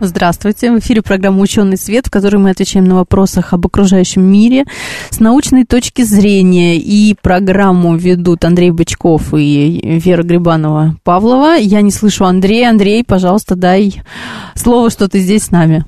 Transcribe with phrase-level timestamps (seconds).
[0.00, 0.72] Здравствуйте.
[0.72, 4.64] В эфире программа «Ученый свет», в которой мы отвечаем на вопросы об окружающем мире
[5.10, 6.78] с научной точки зрения.
[6.78, 11.60] И программу ведут Андрей Бычков и Вера Грибанова-Павлова.
[11.60, 12.70] Я не слышу Андрея.
[12.70, 14.02] Андрей, пожалуйста, дай
[14.56, 15.84] слово, что ты здесь с нами.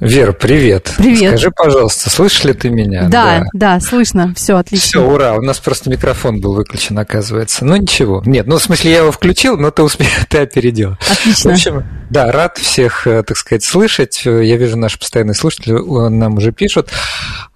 [0.00, 0.92] Вера, привет.
[0.98, 1.30] Привет.
[1.30, 3.08] Скажи, пожалуйста, слышишь ли ты меня?
[3.08, 4.34] Да, да, да слышно.
[4.36, 4.86] Все, отлично.
[4.86, 5.34] Все, ура.
[5.34, 7.64] У нас просто микрофон был выключен, оказывается.
[7.64, 8.22] Ну, ничего.
[8.26, 10.96] Нет, ну, в смысле, я его включил, но ты, успел, ты опередил.
[11.10, 11.50] Отлично.
[11.50, 14.22] В общем, да, рад всех, э, так сказать, слышать.
[14.24, 16.90] Я вижу, наши постоянные слушатели э, нам уже пишут.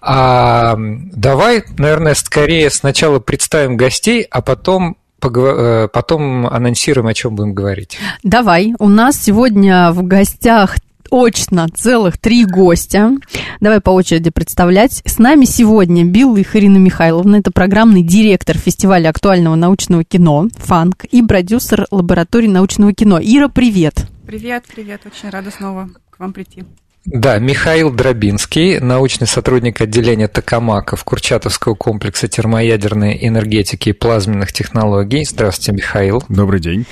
[0.00, 7.52] А, давай, наверное, скорее сначала представим гостей, а потом э, потом анонсируем, о чем будем
[7.52, 7.98] говорить.
[8.22, 8.72] Давай.
[8.78, 10.76] У нас сегодня в гостях
[11.10, 13.12] очно целых три гостя.
[13.60, 15.02] Давай по очереди представлять.
[15.04, 17.36] С нами сегодня Билых Ирина Михайловна.
[17.36, 23.18] Это программный директор фестиваля актуального научного кино «Фанк» и продюсер лаборатории научного кино.
[23.20, 24.06] Ира, привет.
[24.26, 25.02] Привет, привет.
[25.06, 26.64] Очень рада снова к вам прийти.
[27.06, 35.24] Да, Михаил Дробинский, научный сотрудник отделения Токамака Курчатовского комплекса термоядерной энергетики и плазменных технологий.
[35.24, 36.22] Здравствуйте, Михаил.
[36.28, 36.84] Добрый день.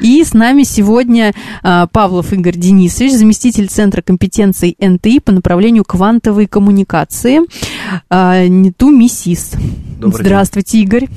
[0.00, 6.46] И с нами сегодня а, Павлов Игорь Денисович, заместитель Центра компетенций НТИ по направлению квантовой
[6.46, 7.40] коммуникации
[8.08, 9.52] а, НИТУ МИСИС.
[9.98, 10.82] Добрый Здравствуйте, день.
[10.84, 11.08] Игорь.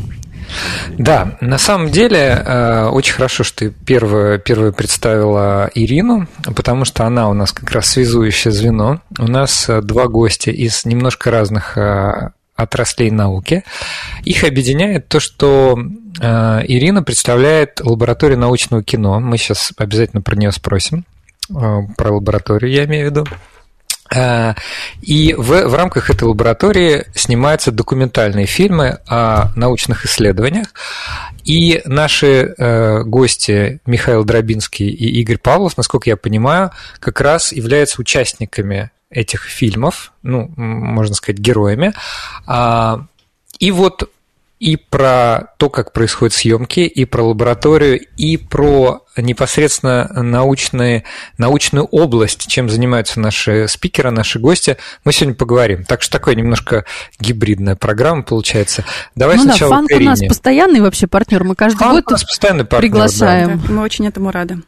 [0.97, 7.05] Да, на самом деле э, очень хорошо, что ты первую, первую представила Ирину, потому что
[7.05, 9.01] она у нас как раз связующее звено.
[9.17, 13.63] У нас э, два гостя из немножко разных э, отраслей науки.
[14.23, 15.77] Их объединяет то, что
[16.19, 19.19] Ирина представляет лабораторию научного кино.
[19.19, 21.05] Мы сейчас обязательно про нее спросим.
[21.49, 23.25] Про лабораторию я имею в виду.
[24.13, 24.53] Э,
[25.01, 30.67] и в, в рамках этой лаборатории снимаются документальные фильмы о научных исследованиях.
[31.43, 37.99] И наши э, гости Михаил Дробинский и Игорь Павлов, насколько я понимаю, как раз являются
[37.99, 41.93] участниками этих фильмов, ну, можно сказать, героями.
[42.47, 43.05] А,
[43.59, 44.09] и вот
[44.59, 51.03] и про то, как происходят съемки, и про лабораторию, и про непосредственно научные,
[51.37, 55.83] научную область, чем занимаются наши спикеры, наши гости, мы сегодня поговорим.
[55.85, 56.85] Так что такая немножко
[57.19, 58.83] гибридная программа получается.
[59.15, 62.11] Давай ну сначала да, Фанк у нас постоянный вообще партнер, мы каждый Фанк год у
[62.11, 63.61] нас постоянный партнер, приглашаем.
[63.65, 63.73] Да.
[63.73, 64.61] Мы очень этому рады.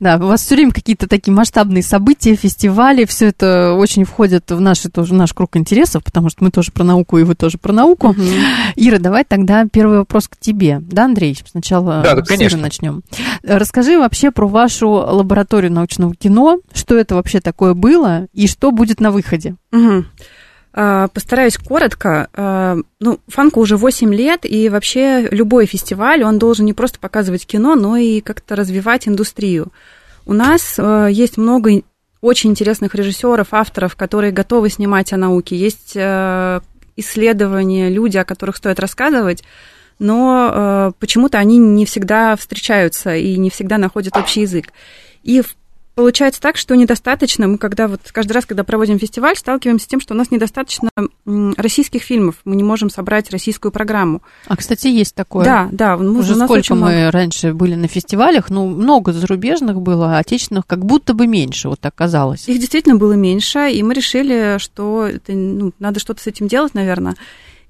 [0.00, 4.60] Да, у вас все время какие-то такие масштабные события, фестивали, все это очень входит в,
[4.60, 7.72] наши, тоже, наш круг интересов, потому что мы тоже про науку, и вы тоже про
[7.72, 8.10] науку.
[8.10, 8.22] Угу.
[8.76, 10.78] Ира, давай тогда первый вопрос к тебе.
[10.80, 11.38] Да, Андрей?
[11.50, 13.02] Сначала да, да, с Иры начнем.
[13.42, 18.70] Расскажи Расскажи вообще про вашу лабораторию научного кино, что это вообще такое было и что
[18.70, 19.56] будет на выходе.
[19.70, 20.04] Угу.
[21.12, 22.28] Постараюсь коротко.
[22.32, 27.46] А, ну, Фанку уже 8 лет, и вообще любой фестиваль, он должен не просто показывать
[27.46, 29.70] кино, но и как-то развивать индустрию.
[30.24, 31.82] У нас а, есть много
[32.22, 35.54] очень интересных режиссеров, авторов, которые готовы снимать о науке.
[35.56, 35.96] Есть
[36.96, 39.42] исследования, люди, о которых стоит рассказывать
[40.02, 44.72] но э, почему-то они не всегда встречаются и не всегда находят общий язык.
[45.22, 45.42] И
[45.94, 50.00] получается так, что недостаточно, мы когда вот каждый раз, когда проводим фестиваль, сталкиваемся с тем,
[50.00, 50.90] что у нас недостаточно
[51.24, 54.22] российских фильмов, мы не можем собрать российскую программу.
[54.48, 55.44] А, кстати, есть такое.
[55.44, 55.96] Да, да.
[55.96, 57.10] Ну, Уже сколько мы много.
[57.12, 61.78] раньше были на фестивалях, ну, много зарубежных было, а отечественных как будто бы меньше, вот
[61.78, 62.48] так казалось.
[62.48, 66.74] Их действительно было меньше, и мы решили, что это, ну, надо что-то с этим делать,
[66.74, 67.14] наверное.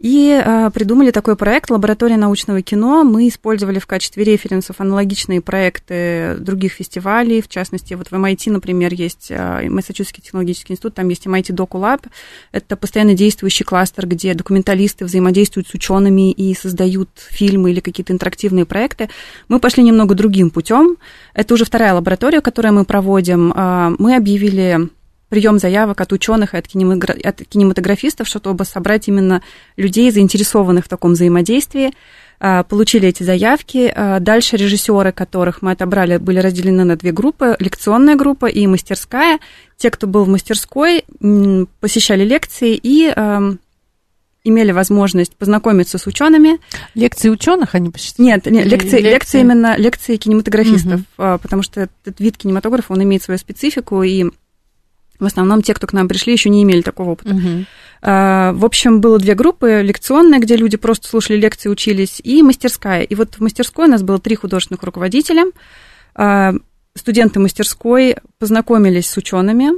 [0.02, 3.04] И э, придумали такой проект «Лаборатория научного кино».
[3.04, 7.40] Мы использовали в качестве референсов аналогичные проекты других фестивалей.
[7.40, 12.08] В частности, вот в MIT, например, есть э, Массачусетский технологический институт, там есть MIT DocuLab.
[12.50, 18.66] Это постоянно действующий кластер, где документалисты взаимодействуют с учеными и создают фильмы или какие-то интерактивные
[18.66, 19.08] проекты.
[19.46, 20.96] Мы пошли немного другим путем.
[21.32, 23.52] Это уже вторая лаборатория, которую мы проводим.
[23.52, 24.88] Э, мы объявили
[25.32, 29.40] прием заявок от ученых и от, кинематографистов, чтобы собрать именно
[29.78, 31.94] людей, заинтересованных в таком взаимодействии.
[32.38, 33.90] А, получили эти заявки.
[33.96, 37.56] А, дальше режиссеры, которых мы отобрали, были разделены на две группы.
[37.60, 39.38] Лекционная группа и мастерская.
[39.78, 41.02] Те, кто был в мастерской,
[41.80, 43.10] посещали лекции и
[44.44, 46.58] имели возможность познакомиться с учеными.
[46.94, 48.26] Лекции ученых они посещали?
[48.26, 49.10] Нет, нет лекции, лекции?
[49.10, 51.38] лекции именно лекции кинематографистов, угу.
[51.40, 54.26] потому что этот вид кинематографа, он имеет свою специфику, и
[55.22, 57.34] В основном те, кто к нам пришли, еще не имели такого опыта.
[57.34, 57.64] Угу.
[58.02, 59.80] В общем, было две группы.
[59.82, 63.02] Лекционная, где люди просто слушали лекции, учились, и мастерская.
[63.02, 65.44] И вот в мастерской у нас было три художественных руководителя.
[66.14, 66.52] А,
[66.94, 69.70] студенты мастерской познакомились с учеными,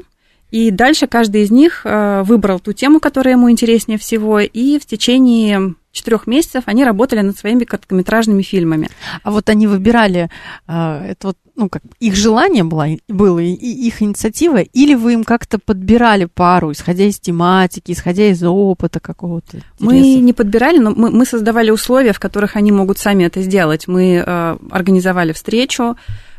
[0.51, 4.87] и дальше каждый из них а, выбрал ту тему, которая ему интереснее всего, и в
[4.87, 8.91] течение четырех месяцев они работали над своими короткометражными фильмами.
[9.23, 10.29] А вот они выбирали,
[10.67, 15.25] а, это вот, ну, как их желание было, было и их инициатива, или вы им
[15.25, 19.59] как-то подбирали пару, исходя из тематики, исходя из опыта какого-то?
[19.79, 23.87] Мы не подбирали, но мы, мы создавали условия, в которых они могут сами это сделать.
[23.87, 25.97] Мы э, организовали встречу,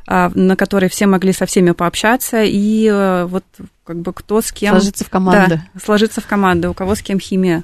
[0.08, 3.46] э, на которой все могли со всеми пообщаться, и э, вот
[3.86, 4.74] как бы кто с кем...
[4.74, 5.56] Сложиться в команду.
[5.56, 7.64] Да, сложиться в команду, у кого с кем химия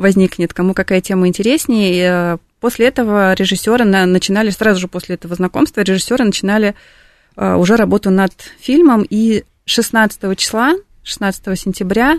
[0.00, 1.92] возникнет, кому какая тема интереснее.
[1.92, 6.74] И э, после этого режиссеры начинали, сразу же после этого знакомства, режиссеры начинали
[7.36, 9.06] э, уже работу над фильмом.
[9.08, 12.18] И 16 числа, 16 сентября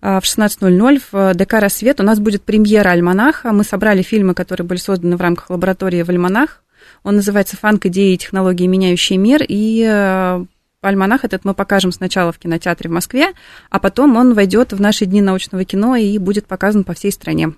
[0.00, 3.52] э, в 16.00 в ДК «Рассвет» у нас будет премьера «Альманаха».
[3.52, 6.62] Мы собрали фильмы, которые были созданы в рамках лаборатории в «Альманах».
[7.02, 7.86] Он называется «Фанк.
[7.86, 9.44] Идеи и технологии, меняющие мир».
[9.46, 10.40] И
[10.82, 13.32] альманах этот мы покажем сначала в кинотеатре в Москве,
[13.68, 17.52] а потом он войдет в наши дни научного кино и будет показан по всей стране.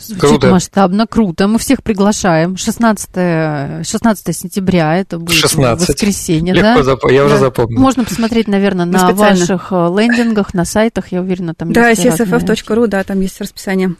[0.00, 0.50] Звучит круто.
[0.50, 1.46] масштабно, круто.
[1.46, 2.56] Мы всех приглашаем.
[2.56, 5.88] 16, 16 сентября, это будет 16.
[5.88, 6.54] воскресенье.
[6.54, 6.82] Легко да?
[6.82, 7.00] Зап...
[7.10, 7.26] Я да.
[7.26, 7.80] уже запомнил.
[7.80, 9.40] Можно посмотреть, наверное, на специально.
[9.40, 13.94] ваших э, лендингах, на сайтах, я уверена, там да, есть csff.ru, да, там есть расписание.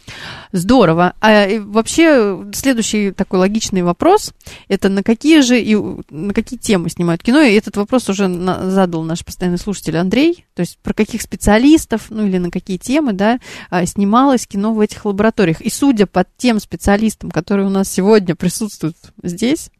[0.52, 1.14] Здорово.
[1.20, 4.32] А вообще, следующий такой логичный вопрос,
[4.68, 5.76] это на какие же и
[6.10, 7.40] на какие темы снимают кино?
[7.40, 8.28] И этот вопрос уже
[8.70, 13.12] задал наш постоянный слушатель Андрей, то есть про каких специалистов, ну или на какие темы,
[13.12, 13.38] да,
[13.70, 15.60] а, снималось кино в этих лабораториях.
[15.60, 19.70] И суть судя по тем специалистам, которые у нас сегодня присутствуют здесь,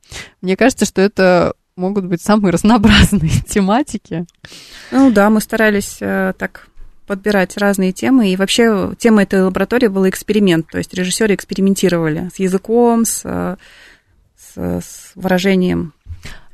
[0.43, 4.27] мне кажется, что это могут быть самые разнообразные тематики.
[4.91, 6.67] Ну да, мы старались э, так
[7.07, 8.31] подбирать разные темы.
[8.31, 10.67] И вообще тема этой лаборатории была эксперимент.
[10.69, 13.56] То есть режиссеры экспериментировали с языком, с, э,
[14.37, 15.95] с, с выражением.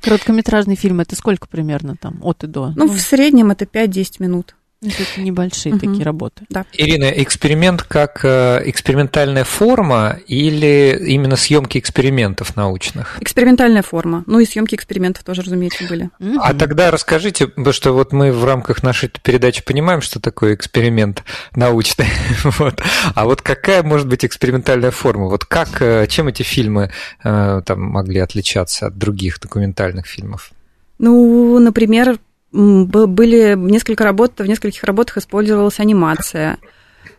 [0.02, 2.72] Короткометражный фильм это сколько примерно там от и до?
[2.76, 4.54] Ну, ну в среднем это 5-10 минут.
[4.86, 5.80] Это небольшие угу.
[5.80, 6.44] такие работы.
[6.48, 6.64] Да.
[6.72, 13.18] Ирина, эксперимент как э, экспериментальная форма или именно съемки экспериментов научных?
[13.20, 14.24] Экспериментальная форма.
[14.26, 16.10] Ну и съемки экспериментов тоже, разумеется, были.
[16.20, 16.38] Угу.
[16.40, 21.24] А тогда расскажите, потому что вот мы в рамках нашей передачи понимаем, что такое эксперимент
[21.54, 22.08] научный.
[22.44, 22.80] вот.
[23.14, 25.26] А вот какая может быть экспериментальная форма?
[25.26, 26.90] Вот как, э, чем эти фильмы
[27.24, 30.52] э, там могли отличаться от других документальных фильмов?
[30.98, 32.18] Ну, например,
[32.56, 36.58] были несколько работ, в нескольких работах использовалась анимация.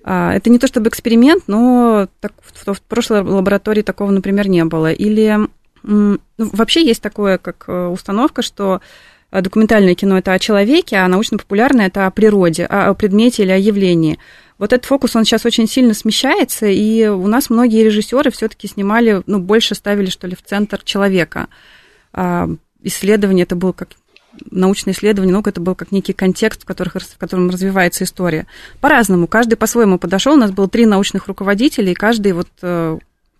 [0.03, 4.91] А, это не то чтобы эксперимент, но так, в прошлой лаборатории такого, например, не было.
[4.91, 5.37] Или
[5.83, 8.81] ну, вообще есть такое, как э, установка, что
[9.31, 14.17] документальное кино это о человеке, а научно-популярное это о природе, о предмете или о явлении.
[14.57, 19.21] Вот этот фокус, он сейчас очень сильно смещается, и у нас многие режиссеры все-таки снимали,
[19.27, 21.47] ну, больше ставили, что ли, в центр человека.
[22.13, 22.49] А,
[22.81, 23.89] исследование это было как
[24.51, 28.47] научное исследование, наука это был как некий контекст, в, которых, в котором развивается история.
[28.79, 30.33] По-разному, каждый по-своему подошел.
[30.33, 32.97] У нас было три научных руководителя, и каждый вот э,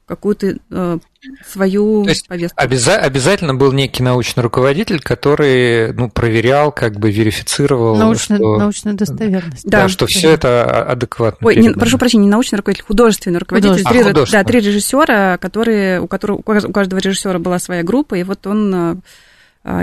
[0.07, 0.97] какую-то э,
[1.45, 2.61] свою То есть повестку.
[2.61, 7.97] Обяза- обязательно был некий научный руководитель, который ну, проверял, как бы верифицировал.
[7.97, 9.65] Научную, что, научную достоверность.
[9.65, 11.45] Да, да что все это адекватно.
[11.45, 13.83] Ой, не, прошу прощения, не научный руководитель, художественный руководитель.
[13.83, 13.99] Художественный.
[13.99, 14.43] Три, а, художественный.
[14.43, 18.73] Да, три режиссера, которые, у, которого, у каждого режиссера была своя группа, и вот он
[18.73, 18.95] э,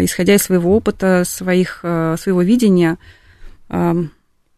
[0.03, 2.99] исходя из своего опыта, своих, а, своего видения,
[3.69, 3.95] а,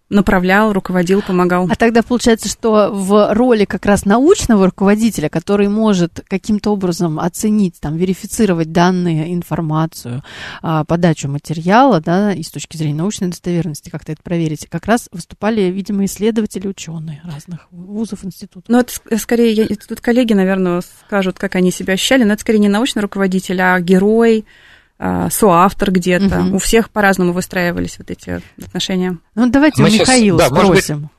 [0.09, 1.67] направлял, руководил, помогал.
[1.69, 7.81] А тогда получается, что в роли как раз научного руководителя, который может каким-то образом оценить,
[7.81, 10.23] там, верифицировать данные, информацию,
[10.63, 15.63] подачу материала, да, и с точки зрения научной достоверности как-то это проверить, как раз выступали,
[15.63, 18.69] видимо, исследователи, ученые разных вузов, институтов.
[18.69, 22.61] Ну, это скорее, я, тут коллеги, наверное, скажут, как они себя ощущали, но это скорее
[22.61, 26.41] не научный руководитель, а герой, а, соавтор где-то.
[26.41, 26.57] Угу.
[26.57, 29.19] У всех по-разному выстраивались вот эти отношения.
[29.35, 31.01] Ну, давайте Мы Михаила сейчас, да, спросим.
[31.01, 31.11] Быть...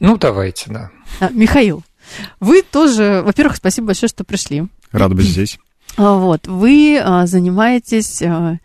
[0.00, 0.90] Ну, давайте, да.
[1.20, 1.82] А, Михаил,
[2.40, 4.66] вы тоже, во-первых, спасибо большое, что пришли.
[4.92, 5.58] Рад быть здесь.
[5.96, 8.58] А, вот, вы а, занимаетесь а,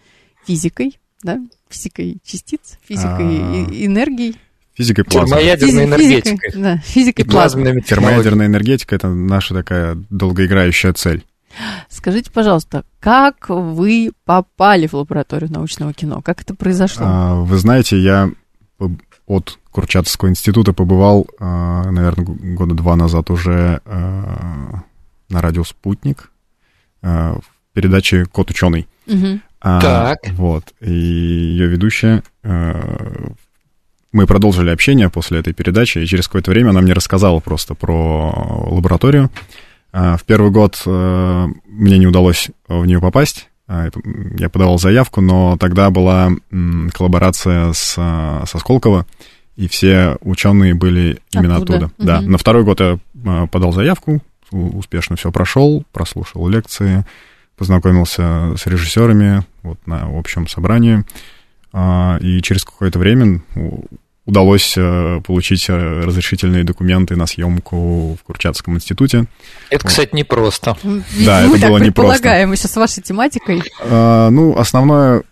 [0.45, 1.39] физикой, да,
[1.69, 3.67] физикой частиц, физикой а...
[3.71, 4.35] энергии.
[4.75, 5.37] Физикой плазмы.
[5.37, 6.39] Термоядерной энергетикой.
[6.39, 7.81] Физикой, да, физикой плазмы.
[7.81, 11.23] Термоядерная энергетика– это наша такая долгоиграющая цель.
[11.89, 16.21] Скажите, пожалуйста, как вы попали в лабораторию научного кино?
[16.21, 17.05] Как это произошло?
[17.07, 18.29] А, вы знаете, я
[19.25, 24.83] от Курчатовского института побывал, а, наверное, года два назад уже а,
[25.29, 26.31] на радио «Спутник»
[27.01, 27.43] в
[27.73, 28.87] передаче «Кот ученый».
[29.07, 29.39] Угу.
[29.61, 30.19] А, так.
[30.33, 30.73] Вот.
[30.79, 32.23] И ее ведущая
[34.13, 38.31] мы продолжили общение после этой передачи, и через какое-то время она мне рассказала просто про
[38.69, 39.31] лабораторию.
[39.93, 46.31] В первый год мне не удалось в нее попасть, я подавал заявку, но тогда была
[46.93, 49.05] коллаборация с, со Сколково,
[49.55, 51.85] и все ученые были именно оттуда.
[51.85, 51.85] оттуда.
[51.97, 52.07] Угу.
[52.07, 52.21] Да.
[52.21, 52.99] На второй год я
[53.51, 54.21] подал заявку,
[54.51, 57.05] успешно все прошел, прослушал лекции,
[57.57, 61.03] познакомился с режиссерами вот на общем собрании,
[61.71, 63.41] а, и через какое-то время
[64.25, 69.25] удалось э, получить э, разрешительные документы на съемку в Курчатском институте.
[69.69, 70.77] Это, кстати, непросто.
[71.25, 71.83] Да, это было непросто.
[71.83, 73.63] предполагаем еще с вашей тематикой.
[73.81, 75.23] А, ну, основное,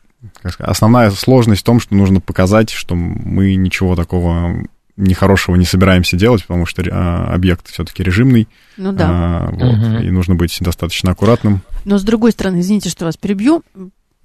[0.59, 4.63] основная сложность в том, что нужно показать, что мы ничего такого
[4.97, 8.47] нехорошего не собираемся делать, потому что а, объект все-таки режимный.
[8.75, 9.07] Ну да.
[9.09, 10.03] А, вот, угу.
[10.03, 11.61] И нужно быть достаточно аккуратным.
[11.85, 13.63] Но с другой стороны, извините, что вас перебью,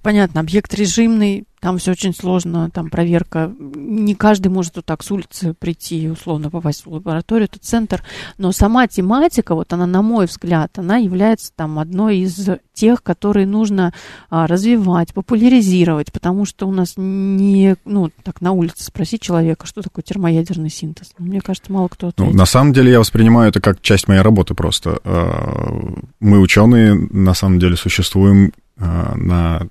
[0.03, 3.53] понятно, объект режимный, там все очень сложно, там проверка.
[3.59, 8.05] Не каждый может вот так с улицы прийти и условно попасть в лабораторию, это центр.
[8.39, 13.47] Но сама тематика, вот она, на мой взгляд, она является там одной из тех, которые
[13.47, 13.93] нужно
[14.31, 19.83] а, развивать, популяризировать, потому что у нас не, ну, так на улице спросить человека, что
[19.83, 21.15] такое термоядерный синтез.
[21.19, 22.33] Ну, мне кажется, мало кто ответит.
[22.33, 25.01] Ну, на самом деле я воспринимаю это как часть моей работы просто.
[25.03, 25.73] А,
[26.21, 29.69] мы, ученые, на самом деле существуем а, на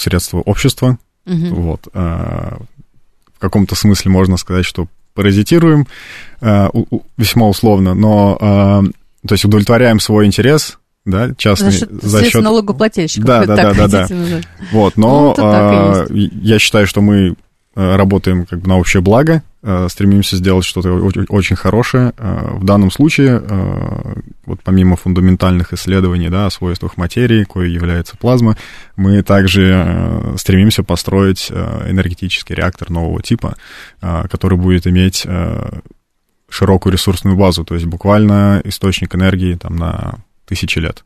[0.00, 0.98] средство общества.
[1.26, 1.54] Угу.
[1.54, 1.88] Вот.
[1.94, 2.58] А,
[3.36, 5.86] в каком-то смысле можно сказать, что паразитируем
[6.40, 8.82] а, у, весьма условно, но а,
[9.26, 13.26] то есть удовлетворяем свой интерес, да, частный за счет, за счет налогоплательщиков.
[13.26, 14.40] Да, да, да, да, да.
[14.72, 17.34] Вот, но ну, а, я считаю, что мы
[17.96, 20.92] работаем как бы на общее благо, э, стремимся сделать что-то
[21.28, 22.12] очень хорошее.
[22.16, 23.42] Э, в данном случае,
[24.46, 28.56] вот помимо фундаментальных исследований да, о свойствах материи, кое является плазма,
[28.96, 33.56] мы также стремимся построить энергетический реактор нового типа,
[34.00, 35.26] который будет иметь
[36.48, 40.16] широкую ресурсную базу, то есть буквально источник энергии там, на
[40.46, 41.04] тысячи лет.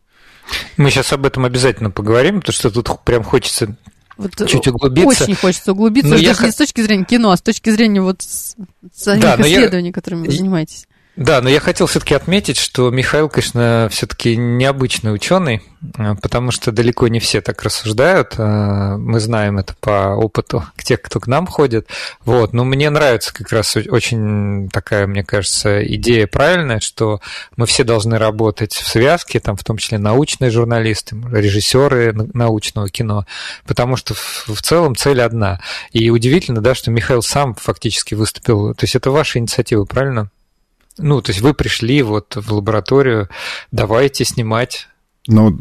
[0.76, 3.76] Мы сейчас об этом обязательно поговорим, потому что тут прям хочется
[4.22, 5.24] вот чуть углубиться.
[5.24, 6.46] Очень хочется углубиться, но даже я...
[6.46, 9.92] не с точки зрения кино, а с точки зрения вот самих да, исследований, я...
[9.92, 10.86] которыми вы занимаетесь.
[11.14, 15.60] Да, но я хотел все-таки отметить, что Михаил, конечно, все-таки необычный ученый,
[15.98, 18.34] а, потому что далеко не все так рассуждают.
[18.38, 21.86] А, мы знаем это по опыту тех, кто к нам ходит.
[22.24, 22.54] Вот.
[22.54, 27.20] Но мне нравится как раз очень такая, мне кажется, идея правильная, что
[27.56, 33.26] мы все должны работать в связке, там, в том числе научные журналисты, режиссеры научного кино,
[33.66, 35.60] потому что в целом цель одна.
[35.92, 38.74] И удивительно, да, что Михаил сам фактически выступил.
[38.74, 40.30] То есть это ваша инициатива, правильно?
[40.98, 43.28] Ну, то есть вы пришли вот в лабораторию,
[43.70, 44.88] давайте снимать
[45.28, 45.56] ну,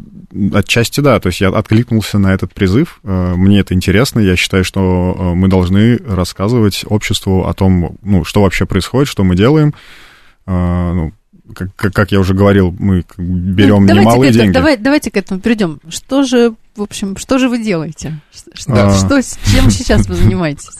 [0.54, 4.64] отчасти да, то есть я откликнулся на этот призыв, э, мне это интересно, я считаю,
[4.64, 9.72] что э, мы должны рассказывать обществу о том, ну, что вообще происходит, что мы делаем,
[10.46, 11.12] э, ну,
[11.54, 14.54] как, как я уже говорил, мы берем ну, немалые этому, деньги.
[14.54, 15.80] Давай, давайте к этому перейдем.
[15.88, 18.20] Что же, в общем, что же вы делаете?
[18.54, 18.96] Что, а...
[18.96, 19.22] что
[19.52, 20.70] чем сейчас вы занимаетесь?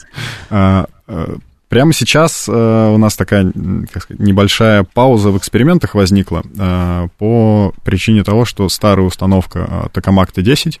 [1.73, 3.51] Прямо сейчас э, у нас такая
[3.91, 9.89] как сказать, небольшая пауза в экспериментах возникла э, по причине того, что старая установка э,
[9.91, 10.79] Токамак Т-10 а,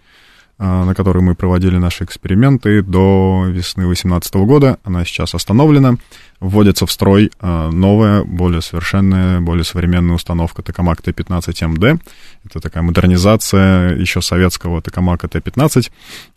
[0.57, 4.77] на которой мы проводили наши эксперименты до весны 2018 года.
[4.83, 5.95] Она сейчас остановлена.
[6.39, 12.01] Вводится в строй а, новая, более совершенная, более современная установка Токамак Т-15МД.
[12.45, 15.89] Это такая модернизация еще советского Токамака Т-15.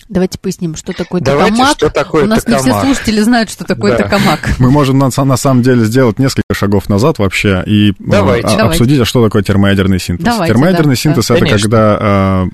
[0.08, 2.64] Давайте поясним, что такое Давайте, Что такое У нас токамак.
[2.66, 4.04] не все слушатели знают, что такое да.
[4.04, 4.58] Токамак.
[4.60, 8.48] Мы можем на, на самом деле сделать несколько шагов назад вообще и Давайте.
[8.48, 10.24] А, обсудить, а что такое термоядерный синтез.
[10.24, 11.34] Давайте, термоядерный да, синтез да.
[11.34, 11.68] это Конечно.
[11.68, 12.48] когда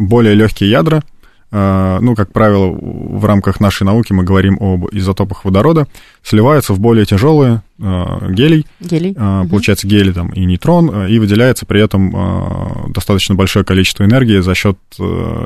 [0.00, 1.02] более легкие ядра,
[1.52, 5.86] э, ну, как правило, в рамках нашей науки мы говорим об изотопах водорода,
[6.22, 9.14] сливаются в более тяжелые э, гелий, гелий.
[9.16, 14.54] Э, получается гелий там и нейтрон, и выделяется при этом достаточно большое количество энергии за
[14.54, 14.78] счет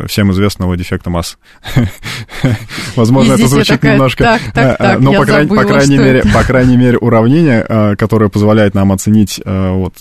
[0.07, 1.37] всем известного дефекта массы.
[2.97, 4.39] Возможно, это звучит немножко,
[5.01, 5.25] но по
[5.65, 9.95] крайней мере, по крайней мере, уравнение, которое позволяет нам оценить вот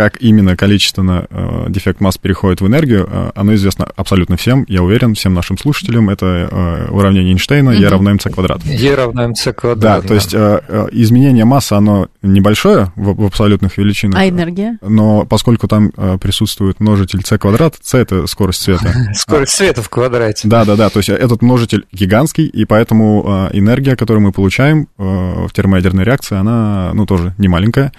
[0.00, 4.82] как именно количественно э, дефект масс переходит в энергию, э, оно известно абсолютно всем, я
[4.82, 6.08] уверен, всем нашим слушателям.
[6.08, 8.62] Это э, уравнение Эйнштейна, E равно mc квадрат.
[8.64, 10.00] E равно mc квадрат.
[10.00, 14.18] Да, то есть э, э, изменение массы, оно небольшое в, в абсолютных величинах.
[14.18, 14.78] А энергия?
[14.80, 18.94] Но поскольку там э, присутствует множитель c квадрат, c это скорость света.
[19.12, 20.48] Скорость света в квадрате.
[20.48, 25.50] Да, да, да, то есть этот множитель гигантский, и поэтому энергия, которую мы получаем в
[25.52, 27.92] термоядерной реакции, она, ну, тоже не маленькая.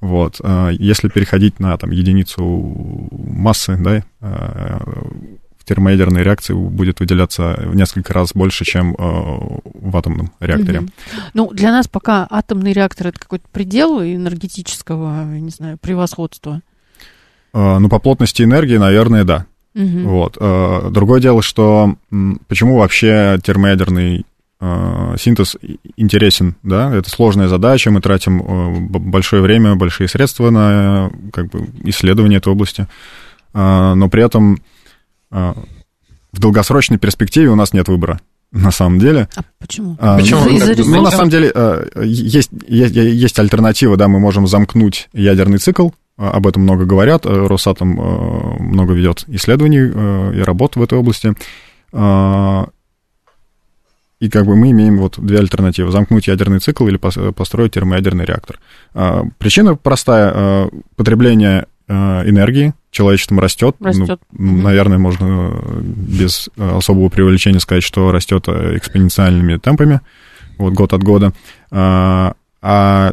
[0.00, 0.40] Вот.
[0.42, 2.44] А если переходить на там, единицу
[3.12, 4.80] массы, да, а,
[5.64, 10.86] термоядерной реакции будет выделяться в несколько раз больше, чем э, в атомном реакторе.
[11.34, 16.62] Ну, для нас пока атомный реактор это какой-то предел энергетического, не знаю, превосходства.
[17.52, 19.46] Ну, по плотности энергии, наверное, да.
[19.74, 20.04] Мгм.
[20.04, 20.34] Вот.
[20.92, 21.96] Другое дело, что
[22.46, 24.24] почему вообще термоядерный
[25.18, 26.94] синтез и- интересен, да?
[26.94, 32.38] Это сложная задача, мы тратим э, большое время, большие средства на э, как бы, исследование
[32.38, 32.86] этой области,
[33.54, 34.60] Э, но при этом
[35.32, 35.54] э,
[36.32, 38.20] в долгосрочной перспективе у нас нет выбора.
[38.52, 39.28] На самом деле.
[39.34, 39.96] А почему?
[39.98, 40.46] А, Почему?
[40.48, 45.08] Из-за- из-за Ну, на самом деле, э, есть, есть, есть альтернатива, да, мы можем замкнуть
[45.12, 50.40] ядерный цикл, э, об этом много говорят, э, Росатом э, много ведет исследований э, и
[50.42, 51.34] работ в этой области.
[54.18, 55.90] И как бы мы имеем вот две альтернативы.
[55.90, 58.58] Замкнуть ядерный цикл или пос- построить термоядерный реактор.
[58.94, 60.32] Э, Причина простая.
[60.34, 61.92] э, Потребление э,
[62.28, 63.76] энергии человечеством растет.
[63.78, 64.20] Ну, Растет.
[64.32, 64.62] Мгм.
[64.62, 70.00] Наверное, можно э, без э, особого преувеличения сказать, что растет э, экспоненциальными темпами
[70.56, 71.32] вот год от года.
[71.70, 72.32] А,
[72.62, 73.12] а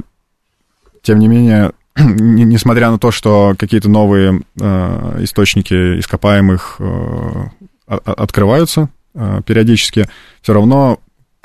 [1.01, 7.43] тем не менее, не- несмотря на то, что какие-то новые э, источники ископаемых э,
[7.87, 10.07] открываются э, периодически,
[10.43, 10.99] все равно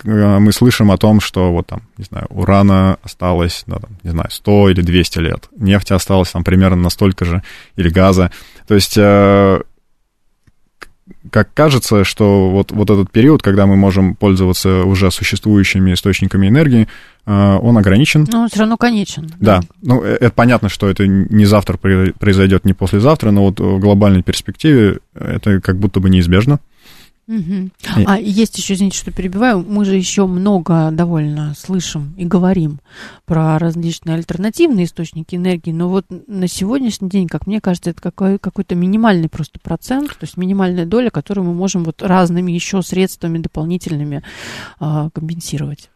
[0.05, 4.11] э, мы слышим о том, что вот там, не знаю, урана осталось, да, там, не
[4.11, 7.43] знаю, 100 или 200 лет, нефти осталось там примерно настолько же,
[7.77, 8.31] или газа.
[8.67, 9.61] То есть э,
[11.31, 16.89] как кажется, что вот, вот этот период, когда мы можем пользоваться уже существующими источниками энергии,
[17.25, 18.27] э, он ограничен.
[18.33, 19.31] Но он все равно конечен.
[19.39, 23.79] Да, ну э, это понятно, что это не завтра произойдет, не послезавтра, но вот в
[23.79, 26.59] глобальной перспективе это как будто бы неизбежно.
[27.99, 32.81] И- А есть еще, извините, что перебиваю, мы же еще много довольно слышим и говорим
[33.27, 38.39] про различные альтернативные источники энергии, но вот на сегодняшний день, как мне кажется, это какой-
[38.39, 43.39] какой-то минимальный просто процент, то есть минимальная доля, которую мы можем вот разными еще средствами
[43.39, 44.23] дополнительными
[44.81, 45.91] а, компенсировать.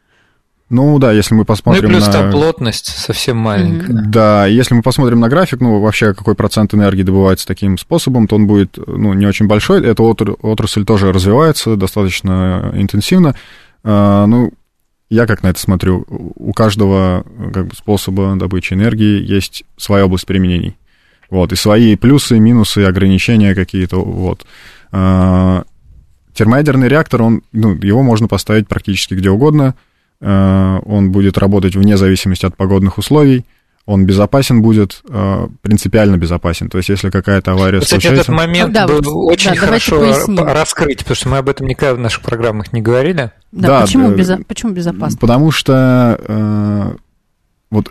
[0.72, 2.12] Ну да, если мы Ну и посмотрим плюс на...
[2.12, 3.92] там плотность совсем маленькая.
[3.92, 8.36] Да, если мы посмотрим на график, ну, вообще, какой процент энергии добывается таким способом, то
[8.36, 9.84] он будет, ну, не очень большой.
[9.86, 13.36] Эта отр- отрасль тоже развивается достаточно интенсивно.
[13.84, 14.50] А, ну,
[15.10, 20.24] я как на это смотрю, у каждого как бы, способа добычи энергии есть своя область
[20.24, 20.78] применений.
[21.28, 24.46] Вот, и свои плюсы, минусы, ограничения какие-то, вот.
[24.90, 25.64] А,
[26.32, 29.74] термоядерный реактор, он, ну, его можно поставить практически где угодно,
[30.26, 33.44] он будет работать вне зависимости от погодных условий,
[33.84, 36.68] он безопасен будет, а, принципиально безопасен.
[36.70, 38.22] То есть, если какая-то авария Кстати, случается...
[38.30, 40.00] этот момент да, вот, очень да, хорошо
[40.36, 43.32] раскрыть, потому что мы об этом никогда в наших программах не говорили.
[43.50, 44.14] Да, Да, почему, да.
[44.14, 45.18] безо- почему безопасно?
[45.18, 46.92] Потому что э,
[47.72, 47.90] вот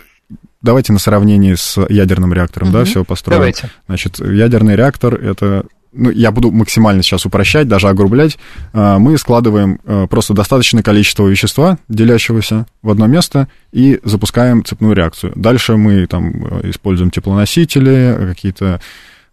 [0.61, 2.85] давайте на сравнении с ядерным реактором, да, Мгм.
[2.85, 3.39] все построим.
[3.39, 3.69] Давайте.
[3.87, 8.37] Значит, ядерный реактор это ну, я буду максимально сейчас упрощать, даже огрублять.
[8.73, 14.93] Э, Мы складываем э, просто достаточное количество вещества, делящегося в одно место, и запускаем цепную
[14.95, 15.33] реакцию.
[15.35, 18.79] Дальше мы там э, используем теплоносители, какие-то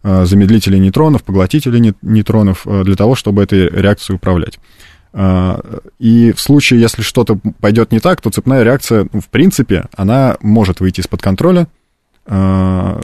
[0.03, 4.59] э, замедлители нейтронов, поглотители ней- нейтронов для того, чтобы этой реакцией управлять.
[5.11, 5.59] А,
[5.97, 10.37] И в случае, если что-то пойдет не так, то цепная реакция, ну, в принципе, она
[10.41, 11.67] может выйти из-под контроля.
[12.27, 13.01] А,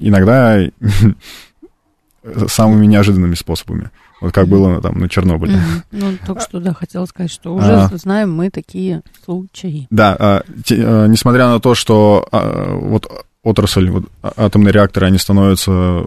[0.00, 0.58] Иногда
[2.48, 3.90] самыми неожиданными способами.
[4.20, 5.60] Вот как было там на Чернобыле.
[5.92, 7.88] Ну, только что, да, хотела сказать, что уже А.
[7.96, 9.86] знаем мы такие случаи.
[9.90, 13.10] Да, а, те- а, несмотря на то, что а, вот
[13.42, 16.04] отрасль, вот, атомные реакторы, они становятся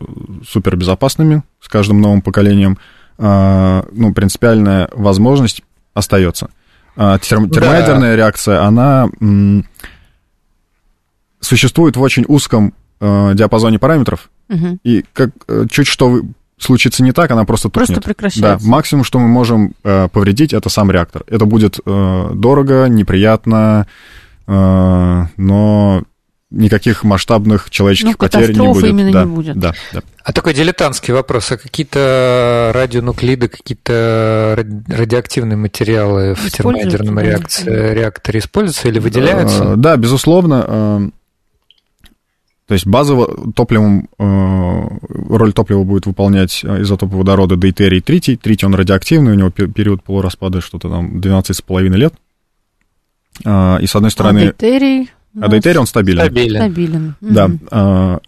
[0.48, 2.78] супербезопасными с каждым новым поколением,
[3.20, 5.62] а, ну, принципиальная возможность
[5.94, 6.50] остается.
[6.96, 7.62] А терм- Да.
[7.62, 9.66] термоядерная реакция, она м,
[11.40, 14.80] существует в очень узком э, диапазоне параметров, Мгм.
[14.84, 16.22] и как э, чуть что
[16.58, 17.88] случится не так, она просто тухнет.
[17.88, 18.68] Просто Да, прекращается.
[18.68, 21.24] максимум, что мы можем э, повредить, это сам реактор.
[21.28, 23.88] Это будет э, дорого, неприятно,
[24.48, 26.04] э, но
[26.52, 28.86] никаких масштабных человеческих Ну, потерь не будет.
[28.90, 29.58] именно да, не будет.
[29.60, 30.02] Да, да.
[30.24, 31.52] А такой дилетантский вопрос.
[31.52, 39.64] А какие-то радионуклиды, какие-то ради- радиоактивные материалы в термоядерном да, реакции, реакторе используются или выделяются?
[39.64, 41.12] Э, Да, безусловно.
[42.70, 48.36] То есть базово топливом, э, роль топлива будет выполнять э, изотоп водорода дейтерий тритий.
[48.38, 52.14] Тритий, он радиоактивный, у него пе- период полураспада что-то там 12,5 лет.
[53.44, 54.40] А, И с одной А стороны...
[54.42, 56.22] дейтерий у А дейтерий, он стабилен.
[56.22, 56.56] Стабилен.
[56.62, 57.16] стабилен.
[57.22, 57.50] Да.
[57.72, 58.20] А,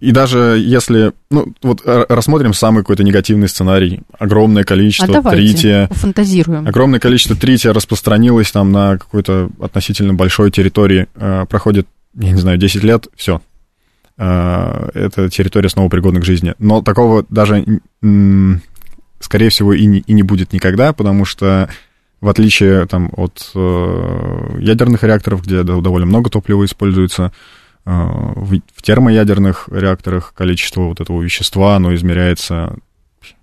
[0.00, 4.02] И даже если, ну, вот рассмотрим самый какой-то негативный сценарий.
[4.18, 6.68] Огромное А количество давайте трития, пофантазируем.
[6.68, 12.58] огромное количество трития распространилось там на какой-то относительно большой территории, э, проходит, я не знаю,
[12.58, 13.40] 10 лет, все.
[14.16, 16.54] это территория снова пригодна к жизни.
[16.58, 17.64] Но такого даже,
[19.20, 21.68] скорее всего, и не, и не будет никогда, потому что
[22.20, 27.32] в отличие там, от э, ядерных реакторов, где довольно много топлива используется,
[27.84, 32.76] э, в термоядерных реакторах количество вот этого вещества, оно измеряется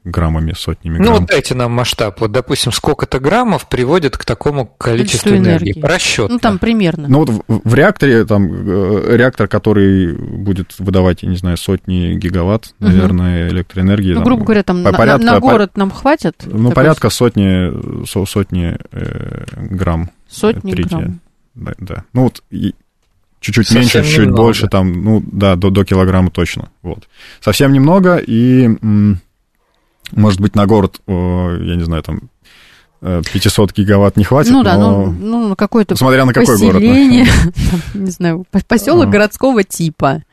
[0.04, 1.13] граммами, сотнями ну, грамм.
[1.13, 2.19] Ну, вот дайте нам масштаб.
[2.19, 5.72] Вот, допустим, сколько-то граммов приводит к такому количеству энергии.
[5.72, 5.82] энергии.
[5.82, 6.30] Расчет.
[6.30, 7.08] Ну, там примерно.
[7.08, 12.15] Ну, вот в, в реакторе, там, э, реактор, который будет выдавать, я не знаю, сотни
[12.15, 12.89] гигаватт, угу.
[12.89, 14.10] наверное, электроэнергии.
[14.10, 16.43] Ну, там, грубо говоря, там по, на, порядка, на город по, нам хватит?
[16.46, 20.12] Ну, порядка сотни, со, сотни э, грамм.
[20.30, 20.98] Сотни третья.
[20.98, 21.19] грамм.
[21.56, 22.04] Да, да.
[22.13, 22.74] Ну, вот и,
[23.43, 26.69] чуть-чуть Совсем меньше, чуть-чуть больше, там, ну, да, до, до килограмма точно.
[26.82, 27.08] Вот.
[27.41, 28.69] Совсем немного, и
[30.15, 32.30] может быть, на город, я не знаю, там
[33.04, 35.06] 500 э, гигаватт не хватит, ну да, но...
[35.08, 36.82] ну, ну какой-то Смотря на какой город.
[37.93, 40.23] не знаю, поселок городского типа.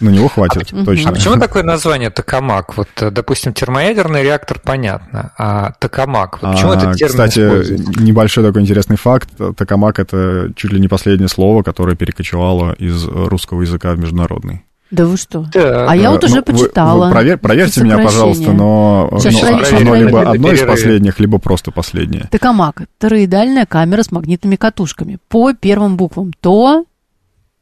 [0.00, 1.10] На него хватит, а, точно.
[1.10, 2.76] А почему такое название токамак?
[2.76, 8.02] Вот, э, допустим, термоядерный реактор, понятно, а токамак, вот почему а, этот термин Кстати, используется?
[8.02, 9.28] небольшой такой интересный факт.
[9.56, 14.64] Токамак— это чуть ли не последнее слово, которое перекочевало из русского языка в международный.
[14.90, 15.46] Да вы что?
[15.52, 15.90] Да.
[15.90, 16.98] А я вот уже ну, почитала.
[16.98, 21.20] Вы, вы провер, проверьте меня, пожалуйста, но, Сейчас, но оно проверь, либо одно из последних,
[21.20, 22.28] либо просто последнее.
[22.30, 22.82] Токамак.
[22.98, 25.18] Тороидальная камера с магнитными катушками.
[25.28, 26.32] По первым буквам.
[26.40, 26.84] То,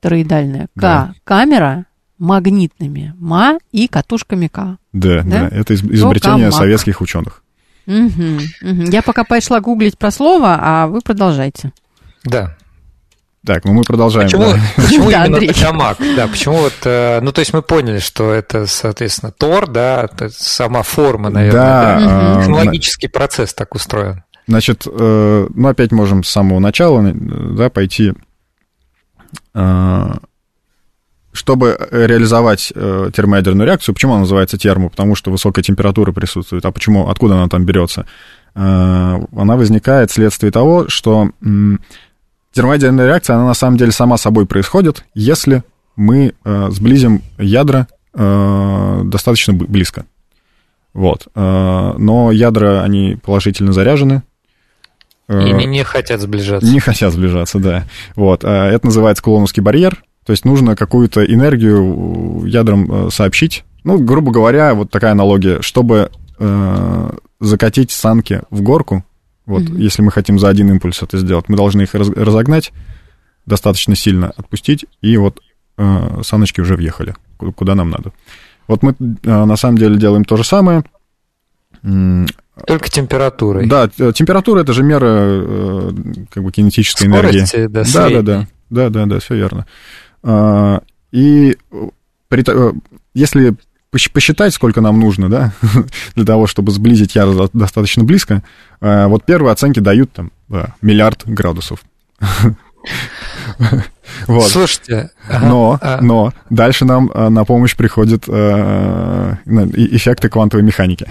[0.01, 0.69] тороидальная.
[0.77, 1.15] К, да.
[1.25, 1.87] камера
[2.19, 3.15] магнитными.
[3.19, 4.79] Ма и катушками К.
[4.93, 5.49] Да, да, да.
[5.51, 6.55] это изобретение Токамак.
[6.55, 7.43] советских ученых.
[7.87, 8.03] Угу,
[8.63, 8.83] угу.
[8.91, 11.73] Я пока пошла гуглить про слово, а вы продолжайте.
[12.25, 12.57] Да.
[13.47, 14.27] Так, ну мы продолжаем.
[14.27, 14.61] Почему, да.
[14.77, 15.99] почему да, именно Токамак?
[16.17, 20.83] Да, почему вот, э, ну то есть мы поняли, что это, соответственно, Тор, да, сама
[20.83, 22.41] форма, наверное, да, да?
[22.41, 24.25] технологический процесс так устроен.
[24.49, 28.15] Значит, э, ну опять можем с самого начала, да, пойти,
[29.55, 30.05] э,
[31.33, 34.89] чтобы реализовать термоядерную реакцию, почему она называется термо?
[34.89, 36.65] Потому что высокая температура присутствует.
[36.65, 38.07] А почему, откуда она там берется?
[38.55, 41.33] Она возникает вследствие того, что
[42.57, 45.63] термоядерная реакция, она на самом деле сама собой происходит, если
[45.95, 50.07] мы э, сблизим ядра э, достаточно близко.
[50.95, 51.29] Вот.
[51.35, 54.23] Э, но ядра, они положительно заряжены.
[55.29, 56.67] Э, И не хотят сближаться.
[56.73, 57.85] Не хотят сближаться, да.
[58.15, 58.43] Вот.
[58.43, 60.03] Э, это называется кулоновский барьер.
[60.25, 63.65] То есть нужно какую-то энергию ядрам э, сообщить.
[63.85, 65.61] Ну, грубо говоря, вот такая аналогия.
[65.61, 69.05] Чтобы э, закатить санки в горку,
[69.47, 69.81] вот, mm-hmm.
[69.81, 72.73] если мы хотим за один импульс это сделать, мы должны их разогнать
[73.47, 75.41] достаточно сильно, отпустить, и вот
[75.79, 77.15] э, саночки уже въехали,
[77.55, 78.13] куда нам надо.
[78.67, 80.85] Вот мы э, на самом деле делаем то же самое.
[82.67, 83.67] Только температурой.
[83.67, 85.91] Да, температура это же мера э,
[86.31, 87.67] как бы кинетической Скорости, энергии.
[87.67, 89.67] Да, да, да, да, да, да, да, все верно.
[90.23, 90.83] А,
[91.13, 91.57] и
[92.29, 92.73] при, э,
[93.15, 93.55] если
[94.13, 95.53] посчитать, сколько нам нужно, да,
[96.15, 98.43] для того, чтобы сблизить ядра достаточно близко.
[98.81, 100.33] А, вот первые оценки дают там
[100.83, 101.81] миллиард градусов.
[104.29, 104.49] Вот.
[104.49, 105.11] Слушайте,
[105.43, 106.01] но, а...
[106.01, 111.11] но дальше нам а, на помощь приходят э, эффекты квантовой механики.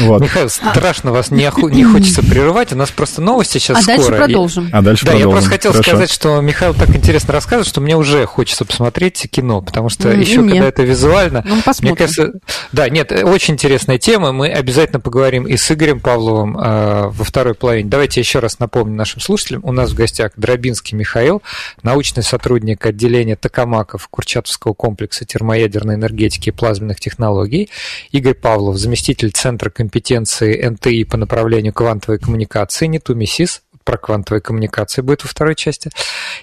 [0.00, 0.22] Вот.
[0.22, 3.96] Михаил, страшно вас не, не хочется прерывать, у нас просто новости сейчас а скоро.
[3.96, 4.70] дальше продолжим.
[4.72, 5.28] А дальше да, продолжим.
[5.28, 5.90] я просто хотел Хорошо.
[5.90, 10.20] сказать, что Михаил так интересно рассказывает, что мне уже хочется посмотреть кино, потому что mm,
[10.20, 11.44] еще когда это визуально...
[11.46, 11.88] Ну, посмотрим.
[11.88, 12.32] Мне кажется,
[12.72, 17.54] да, нет, очень интересная тема, мы обязательно поговорим и с Игорем Павловым э, во второй
[17.54, 17.88] половине.
[17.88, 21.42] Давайте еще раз напомню нашим слушателям, у нас в гостях Дробинский Михаил,
[21.82, 27.70] научный сотрудник отделения Токамаков Курчатовского комплекса термоядерной энергетики и плазменных технологий,
[28.12, 34.42] Игорь Павлов, заместитель Центра компетенции конференции НТИ по направлению квантовой коммуникации, не ТУМИСИС, про квантовые
[34.42, 35.90] коммуникации будет во второй части.